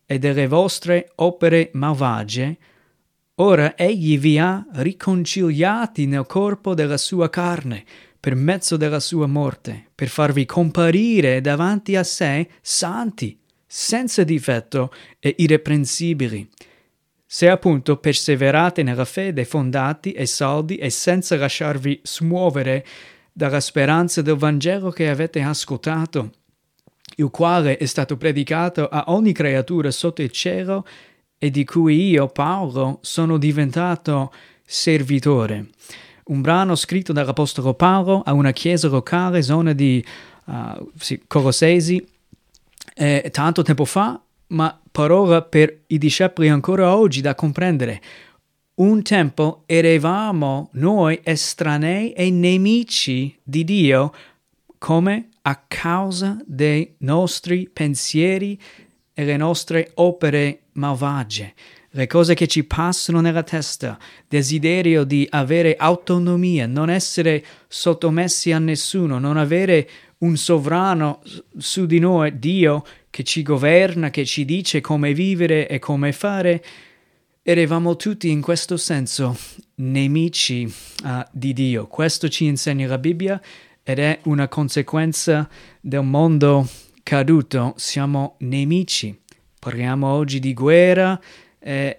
e 0.06 0.18
delle 0.18 0.46
vostre 0.46 1.12
opere 1.16 1.70
malvagie, 1.74 2.56
ora 3.36 3.76
egli 3.76 4.18
vi 4.18 4.38
ha 4.38 4.64
riconciliati 4.72 6.06
nel 6.06 6.26
corpo 6.26 6.74
della 6.74 6.96
sua 6.96 7.28
carne, 7.28 7.84
per 8.18 8.34
mezzo 8.34 8.76
della 8.76 9.00
sua 9.00 9.26
morte, 9.26 9.88
per 9.94 10.08
farvi 10.08 10.46
comparire 10.46 11.40
davanti 11.40 11.96
a 11.96 12.02
sé 12.02 12.48
santi, 12.60 13.38
senza 13.66 14.24
difetto 14.24 14.92
e 15.18 15.34
irreprensibili 15.38 16.48
se 17.26 17.48
appunto 17.48 17.96
perseverate 17.96 18.84
nella 18.84 19.04
fede, 19.04 19.44
fondati 19.44 20.12
e 20.12 20.26
saldi 20.26 20.76
e 20.76 20.90
senza 20.90 21.36
lasciarvi 21.36 22.00
smuovere 22.04 22.86
dalla 23.32 23.60
speranza 23.60 24.22
del 24.22 24.36
Vangelo 24.36 24.90
che 24.90 25.10
avete 25.10 25.42
ascoltato, 25.42 26.30
il 27.16 27.28
quale 27.30 27.76
è 27.76 27.84
stato 27.86 28.16
predicato 28.16 28.88
a 28.88 29.04
ogni 29.08 29.32
creatura 29.32 29.90
sotto 29.90 30.22
il 30.22 30.30
cielo 30.30 30.86
e 31.38 31.50
di 31.50 31.64
cui 31.64 32.10
io, 32.10 32.28
Paolo, 32.28 32.98
sono 33.02 33.38
diventato 33.38 34.32
servitore. 34.64 35.66
Un 36.26 36.40
brano 36.40 36.74
scritto 36.74 37.12
dall'Apostolo 37.12 37.74
Paolo 37.74 38.22
a 38.24 38.32
una 38.32 38.52
chiesa 38.52 38.88
locale, 38.88 39.42
zona 39.42 39.72
di 39.72 40.04
uh, 40.46 40.90
sì, 40.98 41.22
Colossesi, 41.26 42.04
eh, 42.94 43.28
tanto 43.30 43.62
tempo 43.62 43.84
fa, 43.84 44.20
ma 44.48 44.80
parola 44.90 45.42
per 45.42 45.82
i 45.88 45.98
discepoli 45.98 46.48
ancora 46.48 46.96
oggi 46.96 47.20
da 47.20 47.34
comprendere. 47.34 48.00
Un 48.76 49.02
tempo 49.02 49.62
eravamo 49.66 50.70
noi 50.74 51.20
estranei 51.22 52.12
e 52.12 52.30
nemici 52.30 53.34
di 53.42 53.64
Dio 53.64 54.12
come 54.78 55.28
a 55.42 55.64
causa 55.66 56.36
dei 56.44 56.94
nostri 56.98 57.70
pensieri 57.72 58.60
e 59.14 59.24
le 59.24 59.36
nostre 59.36 59.92
opere 59.94 60.64
malvagie, 60.72 61.54
le 61.90 62.06
cose 62.06 62.34
che 62.34 62.46
ci 62.46 62.64
passano 62.64 63.22
nella 63.22 63.42
testa, 63.42 63.98
desiderio 64.28 65.04
di 65.04 65.26
avere 65.30 65.76
autonomia, 65.76 66.66
non 66.66 66.90
essere 66.90 67.42
sottomessi 67.68 68.52
a 68.52 68.58
nessuno, 68.58 69.18
non 69.18 69.38
avere 69.38 69.88
un 70.18 70.36
sovrano 70.36 71.22
su 71.56 71.86
di 71.86 71.98
noi, 71.98 72.38
Dio, 72.38 72.84
che 73.16 73.22
ci 73.22 73.40
governa, 73.42 74.10
che 74.10 74.26
ci 74.26 74.44
dice 74.44 74.82
come 74.82 75.14
vivere 75.14 75.68
e 75.68 75.78
come 75.78 76.12
fare, 76.12 76.62
eravamo 77.42 77.96
tutti 77.96 78.28
in 78.28 78.42
questo 78.42 78.76
senso 78.76 79.34
nemici 79.76 80.70
uh, 81.02 81.24
di 81.32 81.54
Dio. 81.54 81.86
Questo 81.86 82.28
ci 82.28 82.44
insegna 82.44 82.86
la 82.86 82.98
Bibbia 82.98 83.40
ed 83.82 84.00
è 84.00 84.18
una 84.24 84.48
conseguenza 84.48 85.48
del 85.80 86.02
mondo 86.02 86.68
caduto. 87.02 87.72
Siamo 87.78 88.34
nemici. 88.40 89.18
Parliamo 89.58 90.08
oggi 90.08 90.38
di 90.38 90.52
guerra. 90.52 91.18
Eh, 91.58 91.98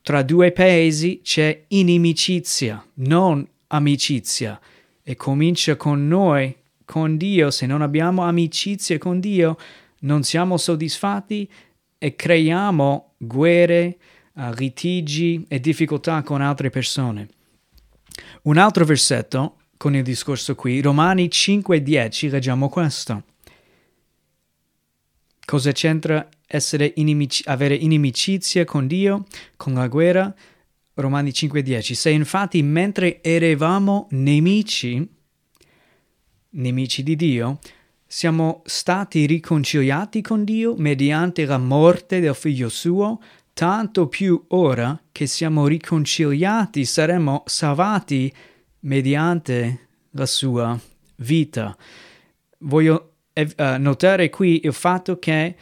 tra 0.00 0.22
due 0.22 0.52
paesi 0.52 1.20
c'è 1.22 1.64
inimicizia, 1.68 2.82
non 2.94 3.46
amicizia. 3.66 4.58
E 5.02 5.16
comincia 5.16 5.76
con 5.76 6.08
noi, 6.08 6.56
con 6.86 7.18
Dio. 7.18 7.50
Se 7.50 7.66
non 7.66 7.82
abbiamo 7.82 8.22
amicizia 8.22 8.96
con 8.96 9.20
Dio, 9.20 9.58
non 10.00 10.22
siamo 10.22 10.56
soddisfatti 10.56 11.50
e 11.98 12.14
creiamo 12.14 13.14
guerre, 13.16 13.98
uh, 14.34 14.52
litigi 14.52 15.44
e 15.48 15.60
difficoltà 15.60 16.22
con 16.22 16.40
altre 16.40 16.70
persone. 16.70 17.28
Un 18.42 18.58
altro 18.58 18.84
versetto 18.84 19.56
con 19.76 19.94
il 19.94 20.02
discorso 20.02 20.54
qui, 20.54 20.80
Romani 20.80 21.28
5:10, 21.28 22.30
leggiamo 22.30 22.68
questo. 22.68 23.24
Cosa 25.44 25.72
c'entra 25.72 26.28
inimici- 26.94 27.44
avere 27.46 27.74
inimicizia 27.74 28.64
con 28.64 28.86
Dio, 28.86 29.26
con 29.56 29.74
la 29.74 29.86
guerra? 29.86 30.34
Romani 30.94 31.30
5:10. 31.32 31.94
Se 31.94 32.10
infatti 32.10 32.62
mentre 32.62 33.22
eravamo 33.22 34.08
nemici, 34.10 35.06
nemici 36.50 37.02
di 37.02 37.16
Dio, 37.16 37.58
siamo 38.06 38.62
stati 38.64 39.26
riconciliati 39.26 40.22
con 40.22 40.44
Dio 40.44 40.74
mediante 40.76 41.44
la 41.44 41.58
morte 41.58 42.20
del 42.20 42.34
figlio 42.34 42.68
suo, 42.68 43.20
tanto 43.52 44.06
più 44.06 44.44
ora 44.48 44.98
che 45.10 45.26
siamo 45.26 45.66
riconciliati 45.66 46.84
saremo 46.84 47.42
salvati 47.46 48.32
mediante 48.80 49.88
la 50.10 50.26
sua 50.26 50.78
vita. 51.16 51.76
Voglio 52.58 53.12
eh, 53.32 53.78
notare 53.78 54.30
qui 54.30 54.60
il 54.64 54.72
fatto 54.72 55.18
che 55.18 55.54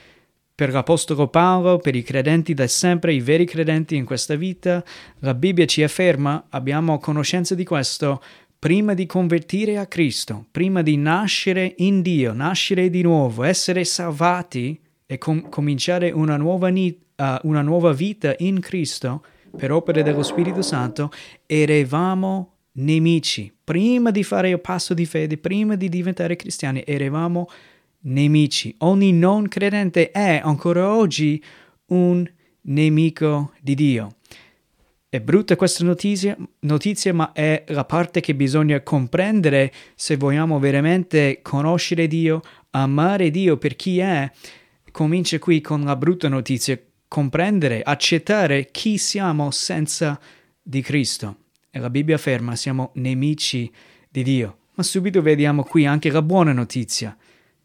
per 0.54 0.70
l'Apostolo 0.70 1.26
Paolo, 1.26 1.78
per 1.78 1.96
i 1.96 2.02
credenti 2.04 2.54
da 2.54 2.68
sempre, 2.68 3.12
i 3.12 3.20
veri 3.20 3.44
credenti 3.44 3.96
in 3.96 4.04
questa 4.04 4.37
vita, 4.37 4.85
la 5.18 5.35
Bibbia 5.35 5.66
ci 5.66 5.83
afferma, 5.83 6.46
abbiamo 6.50 6.98
conoscenza 6.98 7.57
di 7.57 7.64
questo, 7.64 8.22
prima 8.64 8.94
di 8.94 9.05
convertire 9.05 9.77
a 9.77 9.85
Cristo, 9.85 10.46
prima 10.50 10.81
di 10.81 10.96
nascere 10.96 11.74
in 11.81 12.00
Dio, 12.00 12.33
nascere 12.33 12.88
di 12.88 13.03
nuovo, 13.03 13.42
essere 13.42 13.85
salvati 13.85 14.81
e 15.05 15.18
com- 15.18 15.50
cominciare 15.50 16.11
una 16.11 16.38
nuova, 16.38 16.68
ni- 16.68 16.98
uh, 17.16 17.46
una 17.46 17.61
nuova 17.61 17.92
vita 17.92 18.35
in 18.38 18.61
Cristo 18.61 19.22
per 19.55 19.70
opere 19.70 20.03
dello 20.03 20.22
Spirito 20.22 20.62
Santo, 20.62 21.11
eravamo 21.44 22.53
nemici. 22.77 23.53
Prima 23.62 24.11
di 24.11 24.24
fare 24.24 24.48
il 24.48 24.61
passo 24.62 24.94
di 24.94 25.05
fede, 25.05 25.37
prima 25.37 25.74
di 25.74 25.90
diventare 25.90 26.35
cristiani, 26.35 26.83
eravamo 26.87 27.50
nemici. 28.05 28.74
Ogni 28.79 29.12
non 29.12 29.46
credente 29.46 30.11
è 30.11 30.40
ancora 30.42 30.90
oggi 30.90 31.44
un 31.88 32.27
nemico 32.62 33.53
di 33.61 33.74
Dio. 33.74 34.14
È 35.14 35.20
brutta 35.20 35.55
questa 35.55 35.85
notizia, 35.85 36.37
notizia, 36.62 37.14
ma 37.14 37.31
è 37.31 37.62
la 37.68 37.85
parte 37.85 38.18
che 38.18 38.35
bisogna 38.35 38.81
comprendere 38.81 39.72
se 39.94 40.16
vogliamo 40.16 40.59
veramente 40.59 41.38
conoscere 41.40 42.09
Dio, 42.09 42.40
amare 42.70 43.31
Dio 43.31 43.57
per 43.57 43.77
chi 43.77 44.00
è. 44.00 44.29
Comincia 44.90 45.38
qui 45.38 45.61
con 45.61 45.85
la 45.85 45.94
brutta 45.94 46.27
notizia, 46.27 46.77
comprendere, 47.07 47.83
accettare 47.83 48.72
chi 48.72 48.98
siamo 48.98 49.53
senza 49.53 50.18
di 50.61 50.83
Cristo. 50.83 51.37
E 51.70 51.79
la 51.79 51.90
Bibbia 51.90 52.16
afferma 52.16 52.57
siamo 52.57 52.90
nemici 52.94 53.70
di 54.09 54.24
Dio. 54.24 54.57
Ma 54.74 54.83
subito 54.83 55.22
vediamo 55.22 55.62
qui 55.62 55.87
anche 55.87 56.11
la 56.11 56.22
buona 56.22 56.53
notizia. 56.53 57.16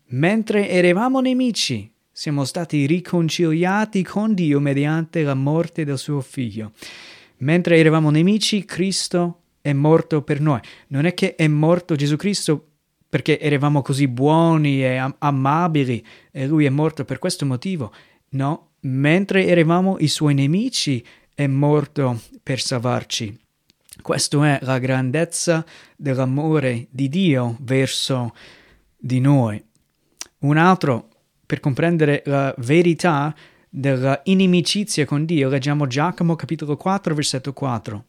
Mentre 0.09 0.69
eravamo 0.69 1.19
nemici, 1.19 1.91
siamo 2.11 2.45
stati 2.45 2.85
riconciliati 2.85 4.03
con 4.03 4.35
Dio 4.35 4.59
mediante 4.59 5.23
la 5.23 5.33
morte 5.33 5.83
del 5.83 5.97
suo 5.97 6.21
figlio. 6.21 6.73
Mentre 7.39 7.77
eravamo 7.77 8.09
nemici, 8.09 8.65
Cristo 8.65 9.41
è 9.61 9.73
morto 9.73 10.21
per 10.21 10.41
noi. 10.41 10.59
Non 10.87 11.05
è 11.05 11.13
che 11.13 11.35
è 11.35 11.47
morto 11.47 11.95
Gesù 11.95 12.15
Cristo 12.15 12.65
perché 13.09 13.39
eravamo 13.39 13.81
così 13.81 14.07
buoni 14.07 14.83
e 14.83 14.97
am- 14.97 15.15
amabili 15.17 16.05
e 16.31 16.47
lui 16.47 16.65
è 16.65 16.69
morto 16.69 17.05
per 17.05 17.19
questo 17.19 17.45
motivo. 17.45 17.91
No, 18.31 18.73
mentre 18.81 19.45
eravamo 19.47 19.97
i 19.99 20.07
suoi 20.07 20.33
nemici, 20.33 21.03
è 21.33 21.47
morto 21.47 22.21
per 22.43 22.59
salvarci. 22.59 23.37
Questa 24.01 24.55
è 24.55 24.59
la 24.61 24.77
grandezza 24.77 25.65
dell'amore 25.95 26.87
di 26.89 27.09
Dio 27.09 27.57
verso 27.61 28.33
di 28.97 29.19
noi. 29.19 29.61
Un 30.39 30.57
altro, 30.57 31.09
per 31.45 31.59
comprendere 31.59 32.21
la 32.25 32.53
verità 32.59 33.35
della 33.69 34.21
inimicizia 34.23 35.05
con 35.05 35.25
Dio, 35.25 35.47
leggiamo 35.47 35.85
Giacomo 35.85 36.35
capitolo 36.35 36.75
4, 36.75 37.13
versetto 37.13 37.53
4. 37.53 38.05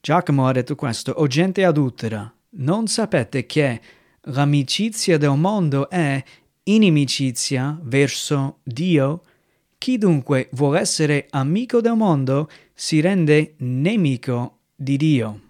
Giacomo 0.00 0.46
ha 0.46 0.52
detto 0.52 0.74
questo, 0.74 1.12
o 1.12 1.26
gente 1.26 1.62
adultera, 1.62 2.32
non 2.52 2.86
sapete 2.86 3.44
che 3.44 3.80
l'amicizia 4.22 5.18
del 5.18 5.36
mondo 5.36 5.90
è 5.90 6.22
inimicizia 6.64 7.78
verso 7.82 8.60
Dio? 8.62 9.22
Chi 9.76 9.98
dunque 9.98 10.48
vuole 10.52 10.80
essere 10.80 11.26
amico 11.30 11.80
del 11.80 11.96
mondo 11.96 12.48
si 12.74 13.00
rende 13.00 13.54
nemico 13.58 14.58
di 14.74 14.96
Dio. 14.96 15.40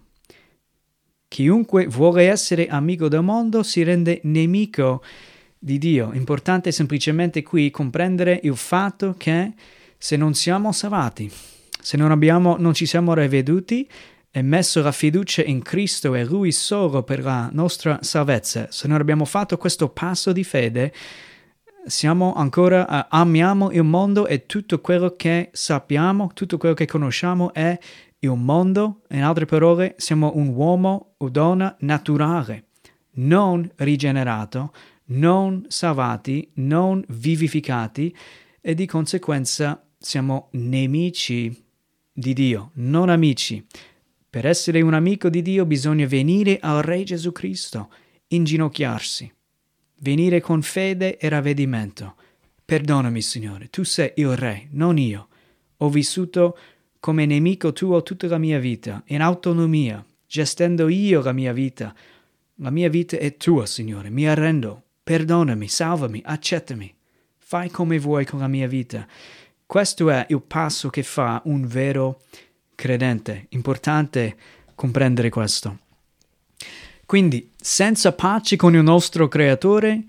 Chiunque 1.29 1.87
vuole 1.87 2.27
essere 2.27 2.67
amico 2.67 3.07
del 3.07 3.23
mondo 3.23 3.63
si 3.63 3.83
rende 3.83 4.19
nemico 4.23 5.01
di 5.01 5.07
Dio. 5.07 5.30
Importante 6.13 6.71
semplicemente 6.71 7.43
qui 7.43 7.69
comprendere 7.69 8.39
il 8.43 8.55
fatto 8.55 9.13
che 9.17 9.53
se 9.97 10.15
non 10.17 10.33
siamo 10.33 10.71
salvati, 10.71 11.31
se 11.79 11.97
non, 11.97 12.11
abbiamo, 12.11 12.55
non 12.57 12.73
ci 12.73 12.85
siamo 12.85 13.13
riveduti 13.13 13.87
e 14.31 14.41
messo 14.41 14.81
la 14.81 14.91
fiducia 14.91 15.43
in 15.43 15.61
Cristo 15.61 16.15
e 16.15 16.23
Lui 16.23 16.51
solo 16.51 17.03
per 17.03 17.21
la 17.21 17.49
nostra 17.51 17.99
salvezza, 18.01 18.67
se 18.71 18.87
non 18.87 18.99
abbiamo 18.99 19.25
fatto 19.25 19.57
questo 19.57 19.89
passo 19.89 20.31
di 20.31 20.43
fede, 20.43 20.93
siamo 21.85 22.33
ancora, 22.33 22.85
uh, 22.89 23.05
amiamo 23.09 23.71
il 23.71 23.83
mondo 23.83 24.27
e 24.27 24.45
tutto 24.45 24.79
quello 24.81 25.15
che 25.15 25.49
sappiamo, 25.51 26.31
tutto 26.33 26.57
quello 26.57 26.75
che 26.75 26.85
conosciamo 26.85 27.53
è 27.53 27.77
il 28.19 28.35
mondo, 28.35 29.01
in 29.09 29.23
altre 29.23 29.45
parole, 29.45 29.95
siamo 29.97 30.31
un 30.35 30.47
uomo 30.49 31.13
o 31.17 31.29
donna 31.29 31.75
naturale, 31.79 32.65
non 33.13 33.69
rigenerato, 33.77 34.71
non 35.11 35.65
salvati, 35.67 36.49
non 36.55 37.03
vivificati 37.07 38.15
e 38.59 38.73
di 38.73 38.85
conseguenza 38.85 39.83
siamo 39.97 40.49
nemici 40.51 41.63
di 42.11 42.33
Dio, 42.33 42.71
non 42.75 43.09
amici. 43.09 43.65
Per 44.29 44.45
essere 44.45 44.81
un 44.81 44.93
amico 44.93 45.29
di 45.29 45.41
Dio 45.41 45.65
bisogna 45.65 46.05
venire 46.05 46.59
al 46.61 46.81
Re 46.81 47.03
Gesù 47.03 47.31
Cristo, 47.31 47.91
inginocchiarsi, 48.27 49.31
venire 49.99 50.39
con 50.39 50.61
fede 50.61 51.17
e 51.17 51.27
ravvedimento. 51.27 52.15
Perdonami, 52.63 53.21
Signore, 53.21 53.69
tu 53.69 53.83
sei 53.83 54.13
il 54.15 54.35
Re, 54.37 54.67
non 54.71 54.97
io. 54.97 55.27
Ho 55.77 55.89
vissuto 55.89 56.57
come 56.99 57.25
nemico 57.25 57.73
tuo 57.73 58.01
tutta 58.03 58.27
la 58.27 58.37
mia 58.37 58.59
vita, 58.59 59.03
in 59.07 59.21
autonomia, 59.21 60.05
gestendo 60.25 60.87
io 60.87 61.21
la 61.21 61.33
mia 61.33 61.51
vita. 61.51 61.93
La 62.55 62.69
mia 62.69 62.89
vita 62.89 63.17
è 63.17 63.35
tua, 63.35 63.65
Signore, 63.65 64.09
mi 64.09 64.27
arrendo. 64.27 64.83
Perdonami, 65.03 65.67
salvami, 65.67 66.21
accettami. 66.23 66.93
Fai 67.37 67.69
come 67.69 67.99
vuoi 67.99 68.25
con 68.25 68.39
la 68.39 68.47
mia 68.47 68.67
vita. 68.67 69.05
Questo 69.65 70.09
è 70.09 70.25
il 70.29 70.41
passo 70.41 70.89
che 70.89 71.03
fa 71.03 71.41
un 71.45 71.65
vero 71.65 72.21
credente. 72.75 73.47
Importante 73.49 74.35
comprendere 74.75 75.29
questo. 75.29 75.79
Quindi, 77.05 77.51
senza 77.59 78.13
pace 78.13 78.55
con 78.55 78.75
il 78.75 78.83
nostro 78.83 79.27
Creatore, 79.27 80.03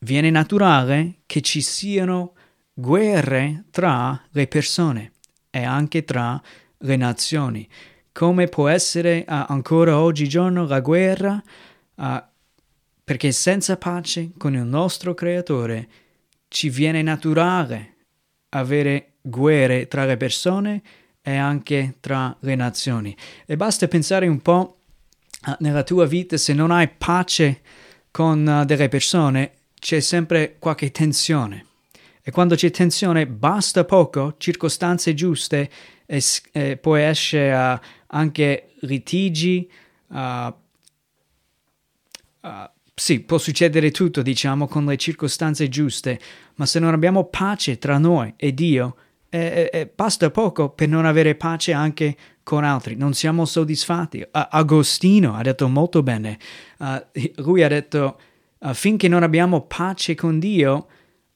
viene 0.00 0.30
naturale 0.30 1.20
che 1.26 1.40
ci 1.40 1.60
siano 1.60 2.34
guerre 2.74 3.64
tra 3.70 4.20
le 4.30 4.46
persone 4.46 5.12
e 5.50 5.62
anche 5.62 6.04
tra 6.04 6.40
le 6.78 6.96
nazioni. 6.96 7.68
Come 8.12 8.48
può 8.48 8.68
essere 8.68 9.24
uh, 9.26 9.44
ancora 9.48 9.98
oggigiorno 9.98 10.66
la 10.66 10.80
guerra? 10.80 11.42
Uh, 11.94 12.22
perché 13.12 13.30
senza 13.30 13.76
pace 13.76 14.30
con 14.38 14.54
il 14.54 14.62
nostro 14.62 15.12
Creatore 15.12 15.86
ci 16.48 16.70
viene 16.70 17.02
naturale 17.02 17.96
avere 18.50 19.16
guerre 19.20 19.86
tra 19.86 20.06
le 20.06 20.16
persone 20.16 20.82
e 21.20 21.36
anche 21.36 21.96
tra 22.00 22.34
le 22.40 22.54
nazioni. 22.54 23.14
E 23.44 23.54
basta 23.58 23.86
pensare 23.86 24.26
un 24.28 24.40
po' 24.40 24.78
nella 25.58 25.82
tua 25.82 26.06
vita, 26.06 26.38
se 26.38 26.54
non 26.54 26.70
hai 26.70 26.88
pace 26.88 27.60
con 28.10 28.62
delle 28.64 28.88
persone, 28.88 29.56
c'è 29.78 30.00
sempre 30.00 30.56
qualche 30.58 30.90
tensione 30.90 31.66
e 32.22 32.30
quando 32.30 32.54
c'è 32.54 32.70
tensione 32.70 33.26
basta 33.26 33.84
poco, 33.84 34.36
circostanze 34.38 35.12
giuste, 35.12 35.70
e, 36.06 36.22
e 36.52 36.78
poi 36.78 37.02
esce 37.04 37.52
uh, 37.52 37.78
anche 38.06 38.70
litigi. 38.80 39.70
Uh, 40.06 40.54
uh, 42.40 42.70
sì, 42.94 43.20
può 43.20 43.38
succedere 43.38 43.90
tutto, 43.90 44.22
diciamo, 44.22 44.66
con 44.66 44.84
le 44.84 44.96
circostanze 44.96 45.68
giuste, 45.68 46.18
ma 46.56 46.66
se 46.66 46.78
non 46.78 46.92
abbiamo 46.92 47.24
pace 47.24 47.78
tra 47.78 47.98
noi 47.98 48.32
e 48.36 48.52
Dio, 48.54 48.96
eh, 49.28 49.70
eh, 49.72 49.90
basta 49.94 50.30
poco 50.30 50.70
per 50.70 50.88
non 50.88 51.06
avere 51.06 51.34
pace 51.34 51.72
anche 51.72 52.16
con 52.42 52.64
altri. 52.64 52.96
Non 52.96 53.14
siamo 53.14 53.44
soddisfatti. 53.44 54.26
Agostino 54.30 55.34
ha 55.34 55.42
detto 55.42 55.68
molto 55.68 56.02
bene. 56.02 56.38
lui 57.36 57.62
ha 57.62 57.68
detto, 57.68 58.20
finché 58.72 59.08
non 59.08 59.22
abbiamo 59.22 59.62
pace 59.62 60.14
con 60.14 60.38
Dio, 60.38 60.86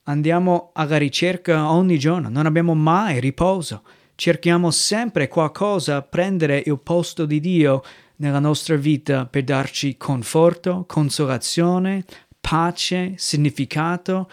Andiamo 0.08 0.70
alla 0.74 0.98
ricerca 0.98 1.72
ogni 1.72 1.98
giorno, 1.98 2.28
non 2.28 2.46
abbiamo 2.46 2.74
mai 2.74 3.18
riposo. 3.18 3.82
Cerchiamo 4.14 4.70
sempre 4.70 5.26
qualcosa 5.26 5.96
a 5.96 6.02
prendere 6.02 6.62
il 6.64 6.78
posto 6.78 7.26
di 7.26 7.40
Dio 7.40 7.82
nella 8.16 8.38
nostra 8.38 8.76
vita 8.76 9.26
per 9.26 9.44
darci 9.44 9.96
conforto, 9.96 10.84
consolazione, 10.86 12.04
pace, 12.40 13.14
significato 13.16 14.28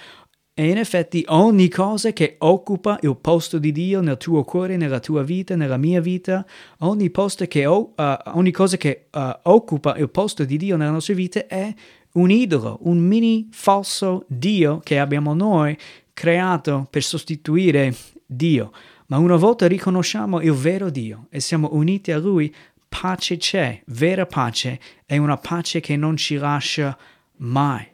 e 0.55 0.69
in 0.69 0.77
effetti 0.77 1.25
ogni 1.29 1.67
cosa 1.67 2.13
che 2.13 2.35
occupa 2.37 2.99
il 3.01 3.17
posto 3.17 3.57
di 3.57 3.71
Dio 3.71 4.01
nel 4.01 4.17
tuo 4.17 4.43
cuore, 4.43 4.77
nella 4.77 4.99
tua 4.99 5.23
vita, 5.23 5.55
nella 5.55 5.77
mia 5.77 5.99
vita, 5.99 6.45
ogni, 6.79 7.09
che, 7.47 7.65
uh, 7.65 7.93
ogni 7.95 8.51
cosa 8.51 8.77
che 8.77 9.07
uh, 9.11 9.31
occupa 9.43 9.95
il 9.97 10.11
posto 10.11 10.45
di 10.45 10.57
Dio 10.57 10.77
nella 10.77 10.91
nostra 10.91 11.15
vita 11.15 11.47
è 11.47 11.73
un 12.13 12.29
idolo, 12.29 12.77
un 12.83 12.99
mini 12.99 13.47
falso 13.51 14.25
Dio 14.27 14.79
che 14.83 14.99
abbiamo 14.99 15.33
noi 15.33 15.75
creato 16.13 16.87
per 16.87 17.01
sostituire 17.01 17.95
Dio. 18.23 18.71
Ma 19.07 19.17
una 19.17 19.37
volta 19.37 19.67
riconosciamo 19.67 20.39
il 20.39 20.53
vero 20.53 20.91
Dio 20.91 21.25
e 21.31 21.39
siamo 21.39 21.69
uniti 21.73 22.11
a 22.11 22.19
Lui, 22.19 22.53
pace 22.99 23.37
c'è, 23.37 23.81
vera 23.87 24.27
pace, 24.27 24.79
è 25.03 25.17
una 25.17 25.37
pace 25.37 25.79
che 25.79 25.97
non 25.97 26.15
ci 26.15 26.35
lascia 26.35 26.95
mai. 27.37 27.85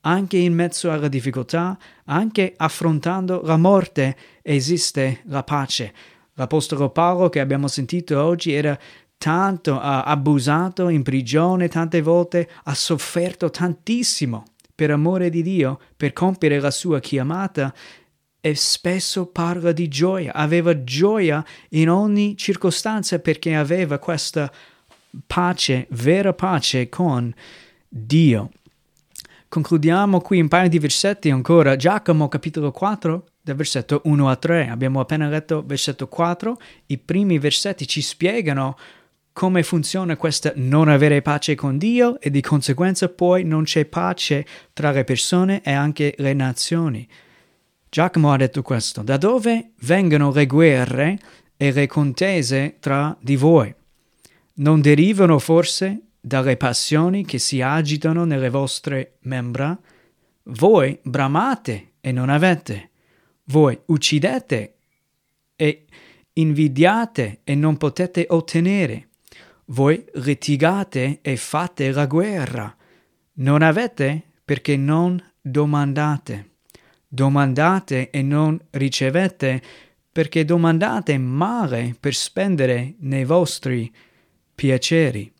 Anche 0.00 0.38
in 0.38 0.54
mezzo 0.54 0.90
alla 0.90 1.08
difficoltà, 1.08 1.76
anche 2.06 2.54
affrontando 2.56 3.42
la 3.44 3.58
morte, 3.58 4.16
esiste 4.40 5.20
la 5.26 5.42
pace. 5.42 5.92
L'Apostolo 6.34 6.88
Paolo 6.88 7.28
che 7.28 7.40
abbiamo 7.40 7.68
sentito 7.68 8.22
oggi 8.22 8.52
era 8.52 8.78
tanto 9.18 9.78
ha 9.78 10.04
abusato 10.04 10.88
in 10.88 11.02
prigione 11.02 11.68
tante 11.68 12.00
volte, 12.00 12.48
ha 12.64 12.74
sofferto 12.74 13.50
tantissimo 13.50 14.44
per 14.74 14.90
amore 14.90 15.28
di 15.28 15.42
Dio, 15.42 15.78
per 15.96 16.14
compiere 16.14 16.60
la 16.60 16.70
sua 16.70 16.98
chiamata 16.98 17.74
e 18.46 18.54
spesso 18.54 19.26
parla 19.26 19.72
di 19.72 19.88
gioia, 19.88 20.32
aveva 20.32 20.84
gioia 20.84 21.44
in 21.70 21.90
ogni 21.90 22.36
circostanza 22.36 23.18
perché 23.18 23.56
aveva 23.56 23.98
questa 23.98 24.52
pace, 25.26 25.88
vera 25.90 26.32
pace 26.32 26.88
con 26.88 27.34
Dio. 27.88 28.50
Concludiamo 29.48 30.20
qui 30.20 30.38
un 30.40 30.46
paio 30.46 30.68
di 30.68 30.78
versetti 30.78 31.28
ancora, 31.28 31.74
Giacomo 31.74 32.28
capitolo 32.28 32.70
4, 32.70 33.24
dal 33.42 33.56
versetto 33.56 34.02
1 34.04 34.28
a 34.30 34.36
3. 34.36 34.68
Abbiamo 34.68 35.00
appena 35.00 35.28
letto 35.28 35.64
versetto 35.66 36.06
4, 36.06 36.56
i 36.86 36.98
primi 36.98 37.40
versetti 37.40 37.88
ci 37.88 38.00
spiegano 38.00 38.78
come 39.32 39.64
funziona 39.64 40.16
questa 40.16 40.52
non 40.54 40.88
avere 40.88 41.20
pace 41.20 41.56
con 41.56 41.78
Dio 41.78 42.20
e 42.20 42.30
di 42.30 42.42
conseguenza 42.42 43.08
poi 43.08 43.42
non 43.42 43.64
c'è 43.64 43.86
pace 43.86 44.46
tra 44.72 44.92
le 44.92 45.02
persone 45.02 45.62
e 45.64 45.72
anche 45.72 46.14
le 46.18 46.32
nazioni. 46.32 47.08
Giacomo 47.96 48.30
ha 48.30 48.36
detto 48.36 48.60
questo, 48.60 49.00
da 49.00 49.16
dove 49.16 49.70
vengono 49.80 50.30
le 50.30 50.44
guerre 50.44 51.18
e 51.56 51.72
le 51.72 51.86
contese 51.86 52.76
tra 52.78 53.16
di 53.18 53.36
voi? 53.36 53.74
Non 54.56 54.82
derivano 54.82 55.38
forse 55.38 56.00
dalle 56.20 56.58
passioni 56.58 57.24
che 57.24 57.38
si 57.38 57.62
agitano 57.62 58.26
nelle 58.26 58.50
vostre 58.50 59.16
membra? 59.20 59.74
Voi 60.42 60.98
bramate 61.04 61.92
e 62.02 62.12
non 62.12 62.28
avete, 62.28 62.90
voi 63.44 63.80
uccidete 63.86 64.74
e 65.56 65.86
invidiate 66.34 67.40
e 67.44 67.54
non 67.54 67.78
potete 67.78 68.26
ottenere 68.28 69.08
voi 69.68 70.04
litigate 70.16 71.20
e 71.22 71.36
fate 71.38 71.90
la 71.92 72.04
guerra. 72.04 72.76
Non 73.36 73.62
avete 73.62 74.22
perché 74.44 74.76
non 74.76 75.18
domandate. 75.40 76.55
Domandate 77.08 78.10
e 78.10 78.22
non 78.22 78.58
ricevete 78.70 79.62
perché 80.10 80.44
domandate 80.44 81.18
male 81.18 81.94
per 81.98 82.14
spendere 82.14 82.94
nei 83.00 83.24
vostri 83.24 83.92
piaceri. 84.54 85.30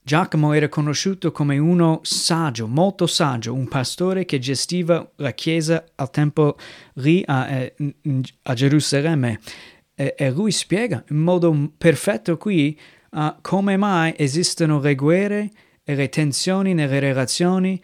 Giacomo 0.00 0.54
era 0.54 0.68
conosciuto 0.68 1.32
come 1.32 1.58
uno 1.58 2.00
saggio, 2.02 2.66
molto 2.66 3.06
saggio, 3.06 3.52
un 3.52 3.68
pastore 3.68 4.24
che 4.24 4.38
gestiva 4.38 5.06
la 5.16 5.32
chiesa 5.32 5.84
al 5.96 6.10
tempo 6.10 6.56
lì 6.94 7.22
a, 7.26 7.46
eh, 7.48 7.74
a 8.44 8.54
Gerusalemme. 8.54 9.38
E, 9.94 10.14
e 10.16 10.30
lui 10.30 10.50
spiega 10.50 11.04
in 11.10 11.18
modo 11.18 11.72
perfetto 11.76 12.38
qui 12.38 12.78
uh, 13.10 13.34
come 13.42 13.76
mai 13.76 14.14
esistono 14.16 14.80
le 14.80 14.94
guerre 14.94 15.50
e 15.84 15.94
le 15.94 16.08
tensioni 16.08 16.72
nelle 16.72 17.00
relazioni 17.00 17.78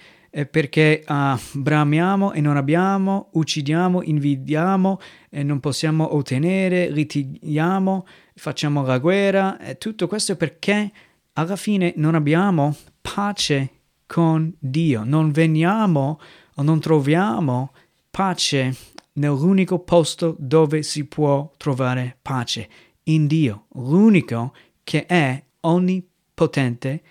perché 0.50 1.04
uh, 1.06 1.38
bramiamo 1.52 2.32
e 2.32 2.40
non 2.40 2.56
abbiamo, 2.56 3.28
uccidiamo, 3.32 4.02
invidiamo 4.02 5.00
e 5.30 5.42
non 5.42 5.60
possiamo 5.60 6.14
ottenere, 6.14 6.90
litighiamo, 6.90 8.06
facciamo 8.34 8.84
la 8.84 8.98
guerra, 8.98 9.56
tutto 9.78 10.08
questo 10.08 10.36
perché 10.36 10.90
alla 11.34 11.56
fine 11.56 11.92
non 11.96 12.14
abbiamo 12.14 12.74
pace 13.00 13.70
con 14.06 14.52
Dio, 14.58 15.04
non 15.04 15.30
veniamo 15.30 16.20
o 16.54 16.62
non 16.62 16.80
troviamo 16.80 17.72
pace 18.10 18.74
nell'unico 19.14 19.78
posto 19.80 20.36
dove 20.38 20.82
si 20.82 21.04
può 21.06 21.50
trovare 21.56 22.16
pace, 22.20 22.68
in 23.04 23.26
Dio, 23.26 23.66
l'unico 23.74 24.54
che 24.82 25.06
è 25.06 25.42
onnipotente, 25.60 27.02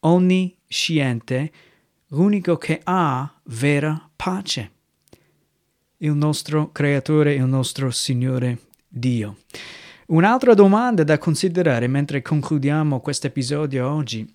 onnisciente, 0.00 1.52
l'unico 2.10 2.56
che 2.56 2.80
ha 2.82 3.30
vera 3.44 4.08
pace. 4.16 4.70
Il 5.98 6.12
nostro 6.12 6.72
creatore, 6.72 7.34
il 7.34 7.44
nostro 7.44 7.90
Signore 7.90 8.58
Dio. 8.88 9.38
Un'altra 10.06 10.54
domanda 10.54 11.04
da 11.04 11.18
considerare 11.18 11.86
mentre 11.86 12.22
concludiamo 12.22 13.00
questo 13.00 13.26
episodio 13.28 13.88
oggi. 13.88 14.28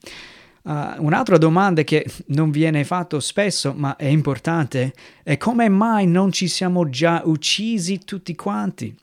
Uh, 0.61 0.93
un'altra 0.99 1.37
domanda 1.37 1.83
che 1.83 2.09
non 2.27 2.49
viene 2.49 2.83
fatta 2.83 3.19
spesso, 3.19 3.73
ma 3.75 3.95
è 3.97 4.05
importante, 4.05 4.93
è 5.21 5.37
come 5.37 5.69
mai 5.69 6.07
non 6.07 6.31
ci 6.31 6.47
siamo 6.47 6.89
già 6.89 7.21
uccisi 7.25 7.99
tutti 7.99 8.33
quanti? 8.35 8.95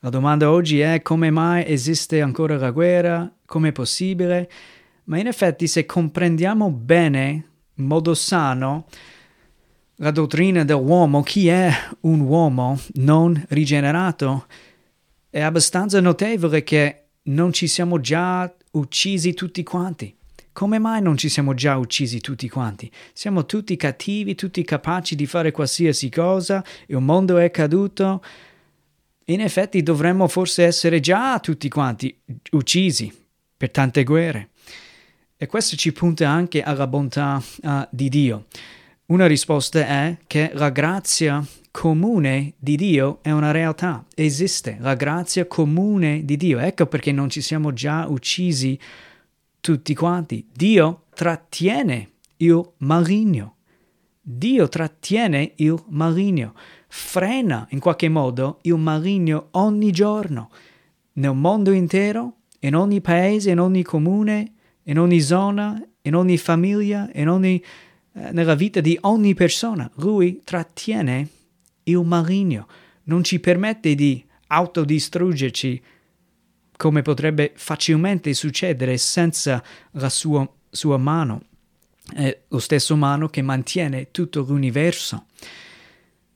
La 0.00 0.08
domanda 0.08 0.50
oggi 0.50 0.80
è 0.80 1.00
come 1.02 1.30
mai 1.30 1.64
esiste 1.70 2.20
ancora 2.20 2.56
la 2.56 2.70
guerra, 2.70 3.30
come 3.44 3.68
è 3.68 3.72
possibile, 3.72 4.50
ma 5.04 5.18
in 5.18 5.26
effetti 5.26 5.66
se 5.66 5.86
comprendiamo 5.86 6.70
bene, 6.70 7.46
in 7.74 7.86
modo 7.86 8.14
sano, 8.14 8.86
la 9.96 10.10
dottrina 10.10 10.64
dell'uomo, 10.64 11.22
chi 11.22 11.48
è 11.48 11.70
un 12.00 12.20
uomo 12.20 12.78
non 12.94 13.42
rigenerato, 13.50 14.46
è 15.30 15.40
abbastanza 15.40 16.00
notevole 16.00 16.62
che 16.62 17.04
non 17.24 17.52
ci 17.52 17.66
siamo 17.66 18.00
già 18.00 18.52
uccisi 18.72 19.34
tutti 19.34 19.62
quanti. 19.62 20.14
Come 20.52 20.78
mai 20.78 21.00
non 21.00 21.16
ci 21.16 21.28
siamo 21.30 21.54
già 21.54 21.78
uccisi 21.78 22.20
tutti 22.20 22.48
quanti? 22.48 22.90
Siamo 23.14 23.46
tutti 23.46 23.74
cattivi, 23.76 24.34
tutti 24.34 24.62
capaci 24.64 25.14
di 25.14 25.24
fare 25.26 25.50
qualsiasi 25.50 26.10
cosa, 26.10 26.62
il 26.86 26.98
mondo 26.98 27.38
è 27.38 27.50
caduto, 27.50 28.22
in 29.26 29.40
effetti 29.40 29.82
dovremmo 29.82 30.28
forse 30.28 30.64
essere 30.64 31.00
già 31.00 31.38
tutti 31.40 31.68
quanti 31.68 32.14
uccisi 32.50 33.10
per 33.56 33.70
tante 33.70 34.04
guerre. 34.04 34.50
E 35.42 35.46
questo 35.46 35.74
ci 35.74 35.90
punta 35.90 36.28
anche 36.28 36.62
alla 36.62 36.86
bontà 36.86 37.42
uh, 37.62 37.84
di 37.90 38.08
Dio. 38.08 38.44
Una 39.06 39.26
risposta 39.26 39.84
è 39.84 40.18
che 40.28 40.52
la 40.54 40.70
grazia 40.70 41.44
comune 41.72 42.52
di 42.58 42.76
Dio 42.76 43.18
è 43.22 43.32
una 43.32 43.50
realtà, 43.50 44.06
esiste 44.14 44.76
la 44.78 44.94
grazia 44.94 45.46
comune 45.46 46.24
di 46.24 46.36
Dio. 46.36 46.60
Ecco 46.60 46.86
perché 46.86 47.10
non 47.10 47.28
ci 47.28 47.40
siamo 47.40 47.72
già 47.72 48.06
uccisi 48.06 48.78
tutti 49.58 49.96
quanti. 49.96 50.46
Dio 50.54 51.06
trattiene 51.12 52.10
il 52.36 52.64
maligno. 52.76 53.56
Dio 54.20 54.68
trattiene 54.68 55.54
il 55.56 55.74
maligno 55.88 56.54
frena 56.86 57.66
in 57.70 57.80
qualche 57.80 58.08
modo 58.08 58.60
il 58.62 58.76
maligno 58.76 59.48
ogni 59.50 59.90
giorno, 59.90 60.50
nel 61.14 61.34
mondo 61.34 61.72
intero, 61.72 62.34
in 62.60 62.76
ogni 62.76 63.00
paese, 63.00 63.50
in 63.50 63.58
ogni 63.58 63.82
comune, 63.82 64.51
in 64.84 64.98
ogni 64.98 65.20
zona, 65.20 65.80
in 66.02 66.14
ogni 66.14 66.36
famiglia, 66.36 67.08
in 67.14 67.28
ogni, 67.28 67.62
eh, 68.14 68.32
nella 68.32 68.54
vita 68.54 68.80
di 68.80 68.96
ogni 69.02 69.34
persona. 69.34 69.90
Lui 69.96 70.40
trattiene 70.44 71.28
il 71.84 72.00
maligno, 72.04 72.66
non 73.04 73.24
ci 73.24 73.40
permette 73.40 73.94
di 73.94 74.24
autodistruggerci 74.48 75.82
come 76.76 77.02
potrebbe 77.02 77.52
facilmente 77.54 78.34
succedere 78.34 78.96
senza 78.98 79.62
la 79.92 80.08
sua, 80.08 80.48
sua 80.68 80.96
mano. 80.96 81.42
È 82.12 82.40
lo 82.48 82.58
stesso 82.58 82.96
mano 82.96 83.28
che 83.28 83.40
mantiene 83.40 84.10
tutto 84.10 84.42
l'universo. 84.42 85.26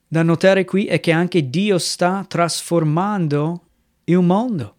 Da 0.06 0.22
notare 0.22 0.64
qui 0.64 0.86
è 0.86 1.00
che 1.00 1.10
anche 1.10 1.50
Dio 1.50 1.78
sta 1.78 2.24
trasformando 2.26 3.62
il 4.04 4.20
mondo. 4.20 4.75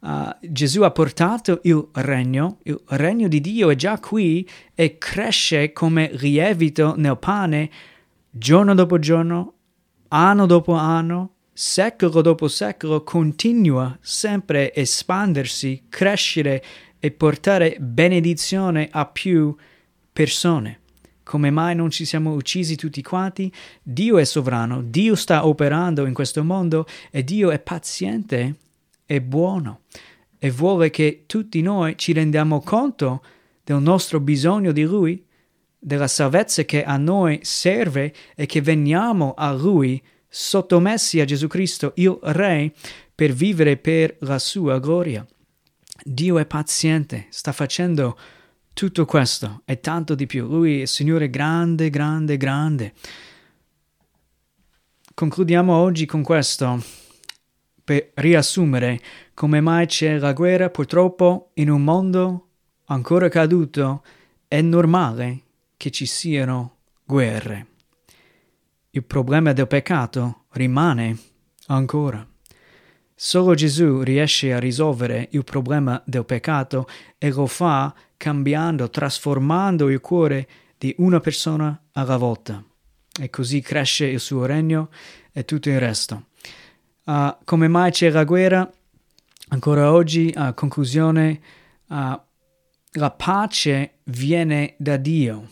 Uh, 0.00 0.30
Gesù 0.40 0.82
ha 0.82 0.92
portato 0.92 1.58
il 1.64 1.88
regno, 1.94 2.58
il 2.62 2.80
regno 2.86 3.26
di 3.26 3.40
Dio 3.40 3.68
è 3.70 3.74
già 3.74 3.98
qui 3.98 4.48
e 4.74 4.96
cresce 4.96 5.72
come 5.72 6.10
lievito 6.12 6.94
nel 6.96 7.18
pane 7.18 7.70
giorno 8.30 8.74
dopo 8.74 9.00
giorno, 9.00 9.54
anno 10.08 10.46
dopo 10.46 10.74
anno, 10.74 11.34
secolo 11.52 12.20
dopo 12.20 12.46
secolo, 12.46 13.02
continua 13.02 13.96
sempre 14.00 14.68
a 14.68 14.80
espandersi, 14.80 15.86
crescere 15.88 16.62
e 17.00 17.10
portare 17.10 17.76
benedizione 17.80 18.88
a 18.92 19.04
più 19.06 19.54
persone. 20.12 20.80
Come 21.24 21.50
mai 21.50 21.74
non 21.74 21.90
ci 21.90 22.04
siamo 22.04 22.32
uccisi 22.32 22.76
tutti 22.76 23.02
quanti? 23.02 23.52
Dio 23.82 24.18
è 24.18 24.24
sovrano, 24.24 24.80
Dio 24.82 25.16
sta 25.16 25.46
operando 25.46 26.06
in 26.06 26.14
questo 26.14 26.44
mondo 26.44 26.86
e 27.10 27.24
Dio 27.24 27.50
è 27.50 27.58
paziente 27.58 28.54
e 29.10 29.22
buono 29.22 29.84
e 30.38 30.50
vuole 30.50 30.90
che 30.90 31.24
tutti 31.26 31.62
noi 31.62 31.96
ci 31.96 32.12
rendiamo 32.12 32.60
conto 32.60 33.24
del 33.64 33.80
nostro 33.80 34.20
bisogno 34.20 34.70
di 34.70 34.82
Lui, 34.82 35.24
della 35.78 36.06
salvezza 36.06 36.62
che 36.64 36.84
a 36.84 36.98
noi 36.98 37.40
serve 37.42 38.12
e 38.36 38.44
che 38.44 38.60
veniamo 38.60 39.32
a 39.34 39.50
Lui 39.52 40.00
sottomessi 40.28 41.20
a 41.20 41.24
Gesù 41.24 41.46
Cristo, 41.46 41.92
il 41.96 42.18
Re, 42.20 42.72
per 43.14 43.32
vivere 43.32 43.78
per 43.78 44.14
la 44.20 44.38
sua 44.38 44.78
gloria. 44.78 45.26
Dio 46.04 46.38
è 46.38 46.44
paziente, 46.44 47.28
sta 47.30 47.52
facendo 47.52 48.16
tutto 48.74 49.06
questo 49.06 49.62
e 49.64 49.80
tanto 49.80 50.14
di 50.14 50.26
più. 50.26 50.46
Lui 50.46 50.82
è 50.82 50.84
Signore 50.84 51.30
grande, 51.30 51.88
grande, 51.88 52.36
grande. 52.36 52.92
Concludiamo 55.14 55.74
oggi 55.74 56.04
con 56.04 56.22
questo 56.22 57.06
per 57.88 58.10
riassumere 58.16 59.00
come 59.32 59.62
mai 59.62 59.86
c'è 59.86 60.18
la 60.18 60.34
guerra. 60.34 60.68
Purtroppo 60.68 61.52
in 61.54 61.70
un 61.70 61.82
mondo 61.82 62.48
ancora 62.88 63.30
caduto 63.30 64.04
è 64.46 64.60
normale 64.60 65.40
che 65.78 65.90
ci 65.90 66.04
siano 66.04 66.80
guerre. 67.02 67.66
Il 68.90 69.04
problema 69.04 69.54
del 69.54 69.66
peccato 69.66 70.44
rimane 70.50 71.16
ancora. 71.68 72.26
Solo 73.14 73.54
Gesù 73.54 74.02
riesce 74.02 74.52
a 74.52 74.58
risolvere 74.58 75.28
il 75.30 75.44
problema 75.44 76.02
del 76.04 76.26
peccato 76.26 76.86
e 77.16 77.30
lo 77.30 77.46
fa 77.46 77.94
cambiando, 78.18 78.90
trasformando 78.90 79.88
il 79.88 80.00
cuore 80.00 80.46
di 80.76 80.94
una 80.98 81.20
persona 81.20 81.84
alla 81.92 82.18
volta. 82.18 82.62
E 83.18 83.30
così 83.30 83.62
cresce 83.62 84.04
il 84.04 84.20
suo 84.20 84.44
regno 84.44 84.90
e 85.32 85.46
tutto 85.46 85.70
il 85.70 85.80
resto. 85.80 86.26
Uh, 87.08 87.34
come 87.44 87.68
mai 87.68 87.90
c'è 87.90 88.10
la 88.10 88.24
guerra? 88.24 88.70
Ancora 89.48 89.92
oggi, 89.92 90.30
a 90.36 90.52
conclusione, 90.52 91.40
uh, 91.86 92.20
la 92.92 93.10
pace 93.16 94.00
viene 94.04 94.74
da 94.76 94.98
Dio. 94.98 95.48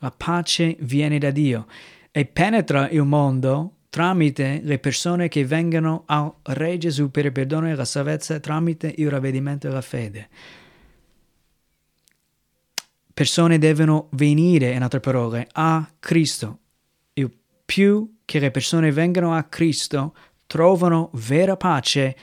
La 0.00 0.10
pace 0.14 0.76
viene 0.80 1.16
da 1.16 1.30
Dio 1.30 1.66
e 2.10 2.26
penetra 2.26 2.90
il 2.90 3.04
mondo 3.04 3.76
tramite 3.88 4.60
le 4.62 4.78
persone 4.78 5.28
che 5.28 5.46
vengono 5.46 6.02
al 6.04 6.34
Re 6.42 6.76
Gesù 6.76 7.10
per 7.10 7.24
il 7.24 7.32
perdono 7.32 7.70
e 7.70 7.74
la 7.74 7.86
salvezza 7.86 8.38
tramite 8.38 8.92
il 8.98 9.08
ravvedimento 9.08 9.68
e 9.68 9.70
la 9.70 9.80
fede. 9.80 10.28
Persone 13.14 13.56
devono 13.56 14.08
venire, 14.12 14.72
in 14.72 14.82
altre 14.82 15.00
parole, 15.00 15.48
a 15.52 15.90
Cristo. 15.98 16.58
Più 17.64 18.16
che 18.24 18.40
le 18.40 18.50
persone 18.50 18.90
vengano 18.90 19.32
a 19.32 19.44
Cristo, 19.44 20.12
trovano 20.50 21.10
vera 21.12 21.56
pace, 21.56 22.16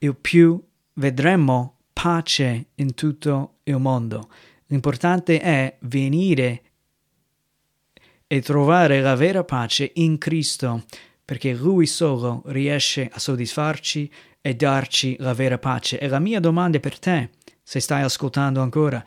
il 0.00 0.14
più 0.14 0.62
vedremo 0.94 1.78
pace 1.94 2.66
in 2.74 2.92
tutto 2.92 3.60
il 3.62 3.78
mondo. 3.78 4.28
L'importante 4.66 5.40
è 5.40 5.78
venire 5.80 6.62
e 8.26 8.42
trovare 8.42 9.00
la 9.00 9.14
vera 9.14 9.44
pace 9.44 9.92
in 9.94 10.18
Cristo, 10.18 10.84
perché 11.24 11.54
Lui 11.54 11.86
solo 11.86 12.42
riesce 12.48 13.08
a 13.10 13.18
soddisfarci 13.18 14.12
e 14.42 14.54
darci 14.54 15.16
la 15.18 15.32
vera 15.32 15.56
pace. 15.56 15.98
E 15.98 16.06
la 16.06 16.18
mia 16.18 16.38
domanda 16.38 16.78
per 16.80 16.98
te, 16.98 17.30
se 17.62 17.80
stai 17.80 18.02
ascoltando 18.02 18.60
ancora, 18.60 19.02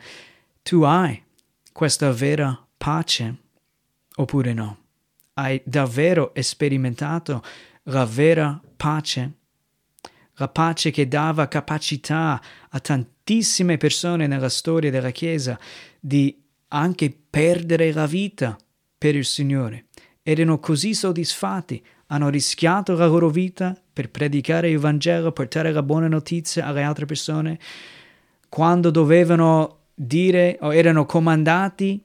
tu 0.62 0.82
hai 0.82 1.22
questa 1.70 2.10
vera 2.10 2.60
pace 2.76 3.36
oppure 4.16 4.52
no? 4.52 4.78
Hai 5.34 5.62
davvero 5.64 6.32
sperimentato 6.40 7.40
la 7.84 8.04
vera 8.04 8.60
pace, 8.76 9.32
la 10.34 10.48
pace 10.48 10.90
che 10.90 11.06
dava 11.06 11.48
capacità 11.48 12.40
a 12.68 12.80
tantissime 12.80 13.76
persone 13.76 14.26
nella 14.26 14.48
storia 14.48 14.90
della 14.90 15.10
Chiesa 15.10 15.58
di 16.00 16.42
anche 16.68 17.16
perdere 17.30 17.92
la 17.92 18.06
vita 18.06 18.56
per 18.96 19.14
il 19.14 19.24
Signore. 19.24 19.86
Erano 20.22 20.58
così 20.58 20.94
soddisfatti, 20.94 21.84
hanno 22.06 22.28
rischiato 22.30 22.94
la 22.94 23.06
loro 23.06 23.28
vita 23.28 23.76
per 23.92 24.10
predicare 24.10 24.70
il 24.70 24.78
Vangelo, 24.78 25.32
portare 25.32 25.72
la 25.72 25.82
buona 25.82 26.08
notizia 26.08 26.66
alle 26.66 26.82
altre 26.82 27.04
persone, 27.04 27.58
quando 28.48 28.90
dovevano 28.90 29.80
dire 29.94 30.58
o 30.60 30.74
erano 30.74 31.06
comandati 31.06 32.02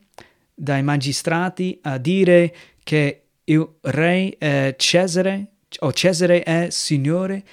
dai 0.54 0.84
magistrati 0.84 1.80
a 1.84 1.98
dire 1.98 2.54
che 2.84 3.24
il 3.46 3.68
re 3.82 4.38
eh, 4.38 4.76
Cesare 4.78 5.54
o 5.80 5.94
Cesare 5.94 6.44
è 6.44 6.68
Signore, 6.70 7.44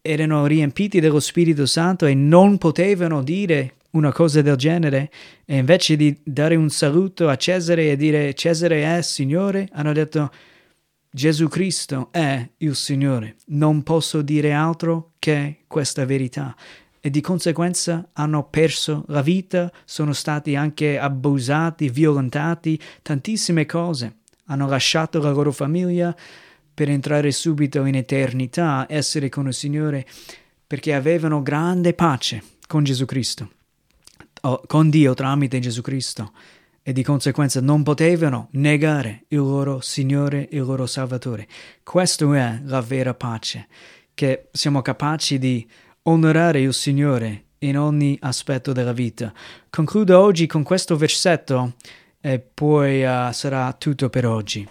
erano 0.00 0.46
riempiti 0.46 1.00
dello 1.00 1.20
Spirito 1.20 1.66
Santo 1.66 2.06
e 2.06 2.14
non 2.14 2.58
potevano 2.58 3.22
dire 3.22 3.74
una 3.90 4.12
cosa 4.12 4.42
del 4.42 4.56
genere 4.56 5.10
e 5.44 5.56
invece 5.56 5.96
di 5.96 6.18
dare 6.22 6.56
un 6.56 6.68
saluto 6.70 7.28
a 7.28 7.36
Cesare 7.36 7.90
e 7.90 7.96
dire 7.96 8.34
Cesare 8.34 8.96
è 8.96 9.02
Signore, 9.02 9.68
hanno 9.72 9.92
detto 9.92 10.30
Gesù 11.10 11.48
Cristo 11.48 12.08
è 12.12 12.48
il 12.58 12.76
Signore. 12.76 13.36
Non 13.46 13.82
posso 13.82 14.20
dire 14.22 14.52
altro 14.52 15.12
che 15.18 15.64
questa 15.66 16.04
verità. 16.04 16.54
E 17.00 17.10
di 17.10 17.20
conseguenza 17.20 18.10
hanno 18.12 18.44
perso 18.44 19.04
la 19.08 19.22
vita, 19.22 19.72
sono 19.84 20.12
stati 20.12 20.54
anche 20.54 20.98
abusati, 20.98 21.88
violentati, 21.88 22.78
tantissime 23.02 23.64
cose. 23.64 24.16
Hanno 24.46 24.68
lasciato 24.68 25.20
la 25.20 25.30
loro 25.30 25.50
famiglia, 25.50 26.14
per 26.78 26.90
entrare 26.90 27.32
subito 27.32 27.84
in 27.86 27.96
eternità, 27.96 28.86
essere 28.88 29.28
con 29.28 29.48
il 29.48 29.52
Signore, 29.52 30.06
perché 30.64 30.94
avevano 30.94 31.42
grande 31.42 31.92
pace 31.92 32.40
con 32.68 32.84
Gesù 32.84 33.04
Cristo, 33.04 33.50
con 34.64 34.88
Dio 34.88 35.12
tramite 35.12 35.58
Gesù 35.58 35.80
Cristo, 35.80 36.30
e 36.80 36.92
di 36.92 37.02
conseguenza 37.02 37.60
non 37.60 37.82
potevano 37.82 38.46
negare 38.52 39.24
il 39.30 39.38
loro 39.38 39.80
Signore, 39.80 40.46
il 40.52 40.60
loro 40.60 40.86
Salvatore. 40.86 41.48
Questa 41.82 42.32
è 42.36 42.60
la 42.62 42.80
vera 42.80 43.12
pace, 43.12 43.66
che 44.14 44.46
siamo 44.52 44.80
capaci 44.80 45.40
di 45.40 45.68
onorare 46.02 46.60
il 46.60 46.72
Signore 46.72 47.46
in 47.58 47.76
ogni 47.76 48.16
aspetto 48.20 48.72
della 48.72 48.92
vita. 48.92 49.32
Concludo 49.68 50.20
oggi 50.20 50.46
con 50.46 50.62
questo 50.62 50.96
versetto 50.96 51.74
e 52.20 52.38
poi 52.38 53.02
uh, 53.02 53.32
sarà 53.32 53.72
tutto 53.72 54.08
per 54.10 54.26
oggi. 54.26 54.64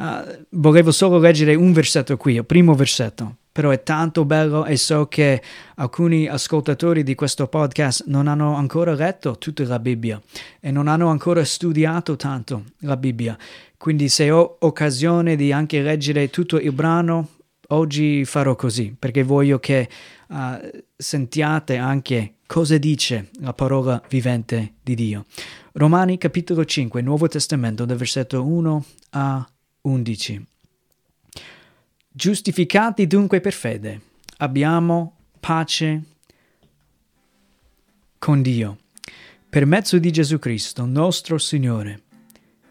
Uh, 0.00 0.46
volevo 0.52 0.92
solo 0.92 1.18
leggere 1.18 1.54
un 1.54 1.74
versetto 1.74 2.16
qui, 2.16 2.36
il 2.36 2.46
primo 2.46 2.72
versetto, 2.72 3.36
però 3.52 3.68
è 3.68 3.82
tanto 3.82 4.24
bello 4.24 4.64
e 4.64 4.78
so 4.78 5.08
che 5.08 5.42
alcuni 5.74 6.26
ascoltatori 6.26 7.02
di 7.02 7.14
questo 7.14 7.48
podcast 7.48 8.06
non 8.06 8.26
hanno 8.26 8.54
ancora 8.54 8.94
letto 8.94 9.36
tutta 9.36 9.62
la 9.64 9.78
Bibbia 9.78 10.18
e 10.58 10.70
non 10.70 10.88
hanno 10.88 11.08
ancora 11.08 11.44
studiato 11.44 12.16
tanto 12.16 12.64
la 12.78 12.96
Bibbia. 12.96 13.36
Quindi 13.76 14.08
se 14.08 14.30
ho 14.30 14.56
occasione 14.60 15.36
di 15.36 15.52
anche 15.52 15.82
leggere 15.82 16.30
tutto 16.30 16.58
il 16.58 16.72
brano, 16.72 17.28
oggi 17.68 18.24
farò 18.24 18.56
così, 18.56 18.96
perché 18.98 19.22
voglio 19.22 19.58
che 19.58 19.86
uh, 20.28 20.36
sentiate 20.96 21.76
anche 21.76 22.36
cosa 22.46 22.78
dice 22.78 23.28
la 23.40 23.52
parola 23.52 24.02
vivente 24.08 24.76
di 24.82 24.94
Dio. 24.94 25.26
Romani 25.72 26.16
capitolo 26.16 26.64
5, 26.64 27.02
Nuovo 27.02 27.28
Testamento, 27.28 27.84
dal 27.84 27.98
versetto 27.98 28.42
1 28.42 28.84
a 29.10 29.46
11. 29.82 30.46
Giustificati 32.08 33.06
dunque 33.06 33.40
per 33.40 33.52
fede, 33.52 34.00
abbiamo 34.38 35.16
pace 35.38 36.02
con 38.18 38.42
Dio, 38.42 38.78
per 39.48 39.64
mezzo 39.64 39.98
di 39.98 40.10
Gesù 40.10 40.38
Cristo, 40.38 40.84
nostro 40.84 41.38
Signore, 41.38 42.02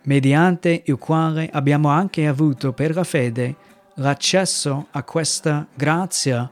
mediante 0.04 0.84
il 0.86 0.98
quale 0.98 1.50
abbiamo 1.52 1.89
anche 1.89 2.28
avuto 2.28 2.74
per 2.74 2.93
la 2.93 3.04
fede 3.04 3.56
l'accesso 3.95 4.88
a 4.91 5.04
questa 5.04 5.67
grazia 5.74 6.50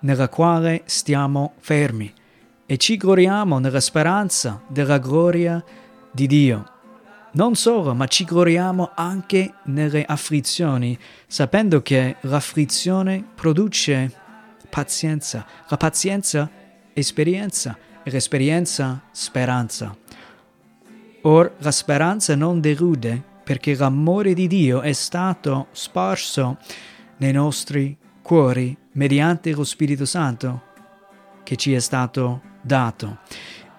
nella 0.00 0.28
quale 0.28 0.82
stiamo 0.86 1.54
fermi 1.58 2.12
e 2.64 2.76
ci 2.76 2.96
gloriamo 2.96 3.58
nella 3.58 3.80
speranza 3.80 4.62
della 4.68 4.98
gloria 4.98 5.62
di 6.12 6.26
Dio. 6.26 6.79
Non 7.32 7.54
solo, 7.54 7.94
ma 7.94 8.06
ci 8.06 8.24
gloriamo 8.24 8.90
anche 8.94 9.54
nelle 9.64 10.04
afflizioni, 10.04 10.98
sapendo 11.26 11.80
che 11.80 12.16
l'afflizione 12.22 13.24
produce 13.34 14.12
pazienza, 14.68 15.46
la 15.68 15.76
pazienza 15.76 16.50
esperienza 16.92 17.78
e 18.02 18.10
l'esperienza 18.10 19.02
speranza. 19.12 19.96
Or 21.22 21.54
la 21.58 21.70
speranza 21.70 22.34
non 22.34 22.60
delude 22.60 23.22
perché 23.44 23.76
l'amore 23.76 24.34
di 24.34 24.46
Dio 24.46 24.80
è 24.80 24.92
stato 24.92 25.68
sparso 25.72 26.58
nei 27.18 27.32
nostri 27.32 27.96
cuori 28.22 28.76
mediante 28.92 29.52
lo 29.52 29.64
Spirito 29.64 30.04
Santo 30.04 30.62
che 31.44 31.56
ci 31.56 31.74
è 31.74 31.80
stato 31.80 32.40
dato. 32.60 33.18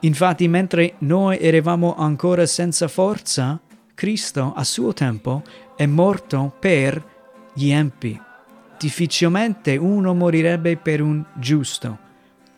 Infatti, 0.02 0.47
mentre 0.47 0.95
noi 0.99 1.38
eravamo 1.39 1.95
ancora 1.95 2.45
senza 2.45 2.88
forza, 2.88 3.60
Cristo 3.93 4.54
a 4.56 4.64
suo 4.64 4.93
tempo 4.93 5.43
è 5.76 5.86
morto 5.86 6.56
per 6.60 7.04
gli 7.54 7.70
empi. 7.70 8.20
Difficilmente 8.80 9.78
uno 9.78 10.16
morirebbe 10.16 10.76
per 10.78 11.02
un 11.02 11.24
giusto, 11.36 11.97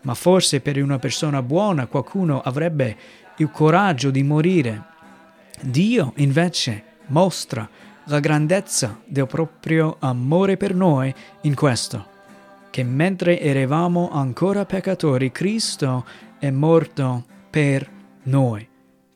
ma 0.04 0.14
forse 0.14 0.62
per 0.62 0.82
una 0.82 1.00
persona 1.00 1.42
buona 1.42 1.88
qualcuno 1.88 2.42
avrebbe 2.42 2.96
il 3.38 3.52
coraggio 3.52 4.10
di 4.10 4.24
morire. 4.24 4.86
Dio 5.60 6.14
invece 6.18 6.84
mostra 7.08 7.68
la 8.06 8.20
grandezza 8.22 9.02
del 9.06 9.28
proprio 9.28 9.98
amore 10.00 10.56
per 10.56 10.74
noi 10.74 11.14
in 11.42 11.56
questo, 11.56 12.06
che 12.70 12.84
mentre 12.84 13.40
eravamo 13.40 14.10
ancora 14.12 14.66
peccatori, 14.66 15.32
Cristo 15.32 16.06
è 16.44 16.52
morto 16.52 17.24
per 17.50 17.90
noi. 18.24 18.68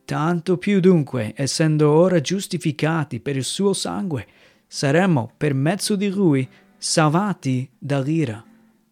Tanto 0.05 0.55
più 0.57 0.80
dunque, 0.80 1.34
essendo 1.36 1.91
ora 1.91 2.21
giustificati 2.21 3.19
per 3.19 3.36
il 3.36 3.43
suo 3.43 3.73
sangue, 3.73 4.25
saremo 4.65 5.34
per 5.36 5.53
mezzo 5.53 5.97
di 5.97 6.07
lui 6.07 6.47
salvati 6.78 7.69
dall'ira. 7.78 8.41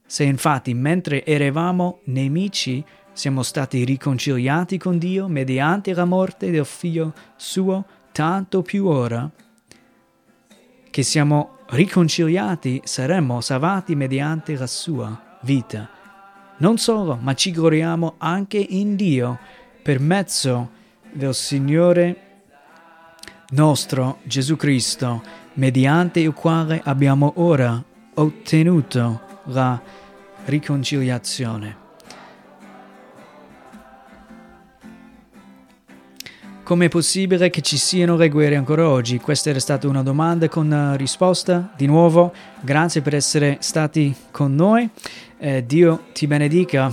Se 0.06 0.26
infatti 0.26 0.74
mentre 0.74 1.26
eravamo 1.26 2.02
nemici 2.08 2.84
siamo 3.14 3.42
stati 3.42 3.86
riconciliati 3.86 4.78
con 4.78 4.98
Dio 4.98 5.30
mediante 5.30 5.94
la 5.94 6.04
morte 6.04 6.52
del 6.52 6.66
Figlio 6.66 7.14
suo, 7.38 7.86
tanto 8.12 8.62
più 8.64 8.88
ora 8.88 9.32
che 10.90 11.04
siamo 11.04 11.60
riconciliati 11.68 12.82
saremo 12.84 13.40
salvati 13.40 13.96
mediante 13.96 14.58
la 14.58 14.68
sua 14.68 15.38
vita. 15.44 15.95
Non 16.58 16.78
solo, 16.78 17.18
ma 17.22 17.34
ci 17.34 17.52
gloriamo 17.52 18.16
anche 18.18 18.58
in 18.58 18.96
Dio 18.96 19.38
per 19.82 20.00
mezzo 20.00 20.70
del 21.12 21.36
Signore 21.36 22.22
nostro 23.50 24.20
Gesù 24.24 24.56
Cristo, 24.56 25.22
mediante 25.54 26.22
il 26.22 26.34
quale 26.34 26.82
abbiamo 26.84 27.34
ora 27.36 27.84
ottenuto 28.14 29.22
la 29.46 29.82
riconciliazione. 30.46 31.84
Come 36.64 36.86
è 36.86 36.90
possibile 36.90 37.52
che 37.52 37.62
ci 37.62 37.78
siano 37.78 38.16
le 38.16 38.28
guerre 38.28 38.56
ancora 38.56 38.90
oggi? 38.90 39.20
Questa 39.20 39.52
era 39.52 39.60
stata 39.60 39.88
una 39.88 40.02
domanda 40.02 40.50
con 40.50 40.96
risposta. 40.98 41.72
Di 41.78 41.86
nuovo, 41.86 42.34
grazie 42.62 43.02
per 43.02 43.14
essere 43.14 43.58
stati 43.60 44.16
con 44.32 44.56
noi. 44.56 44.90
Eh, 45.46 45.64
Dio 45.64 46.06
ti 46.12 46.26
benedica. 46.26 46.92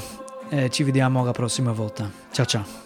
Eh, 0.50 0.68
ci 0.68 0.82
vediamo 0.82 1.24
la 1.24 1.32
prossima 1.32 1.72
volta. 1.72 2.10
Ciao 2.30 2.44
ciao. 2.44 2.81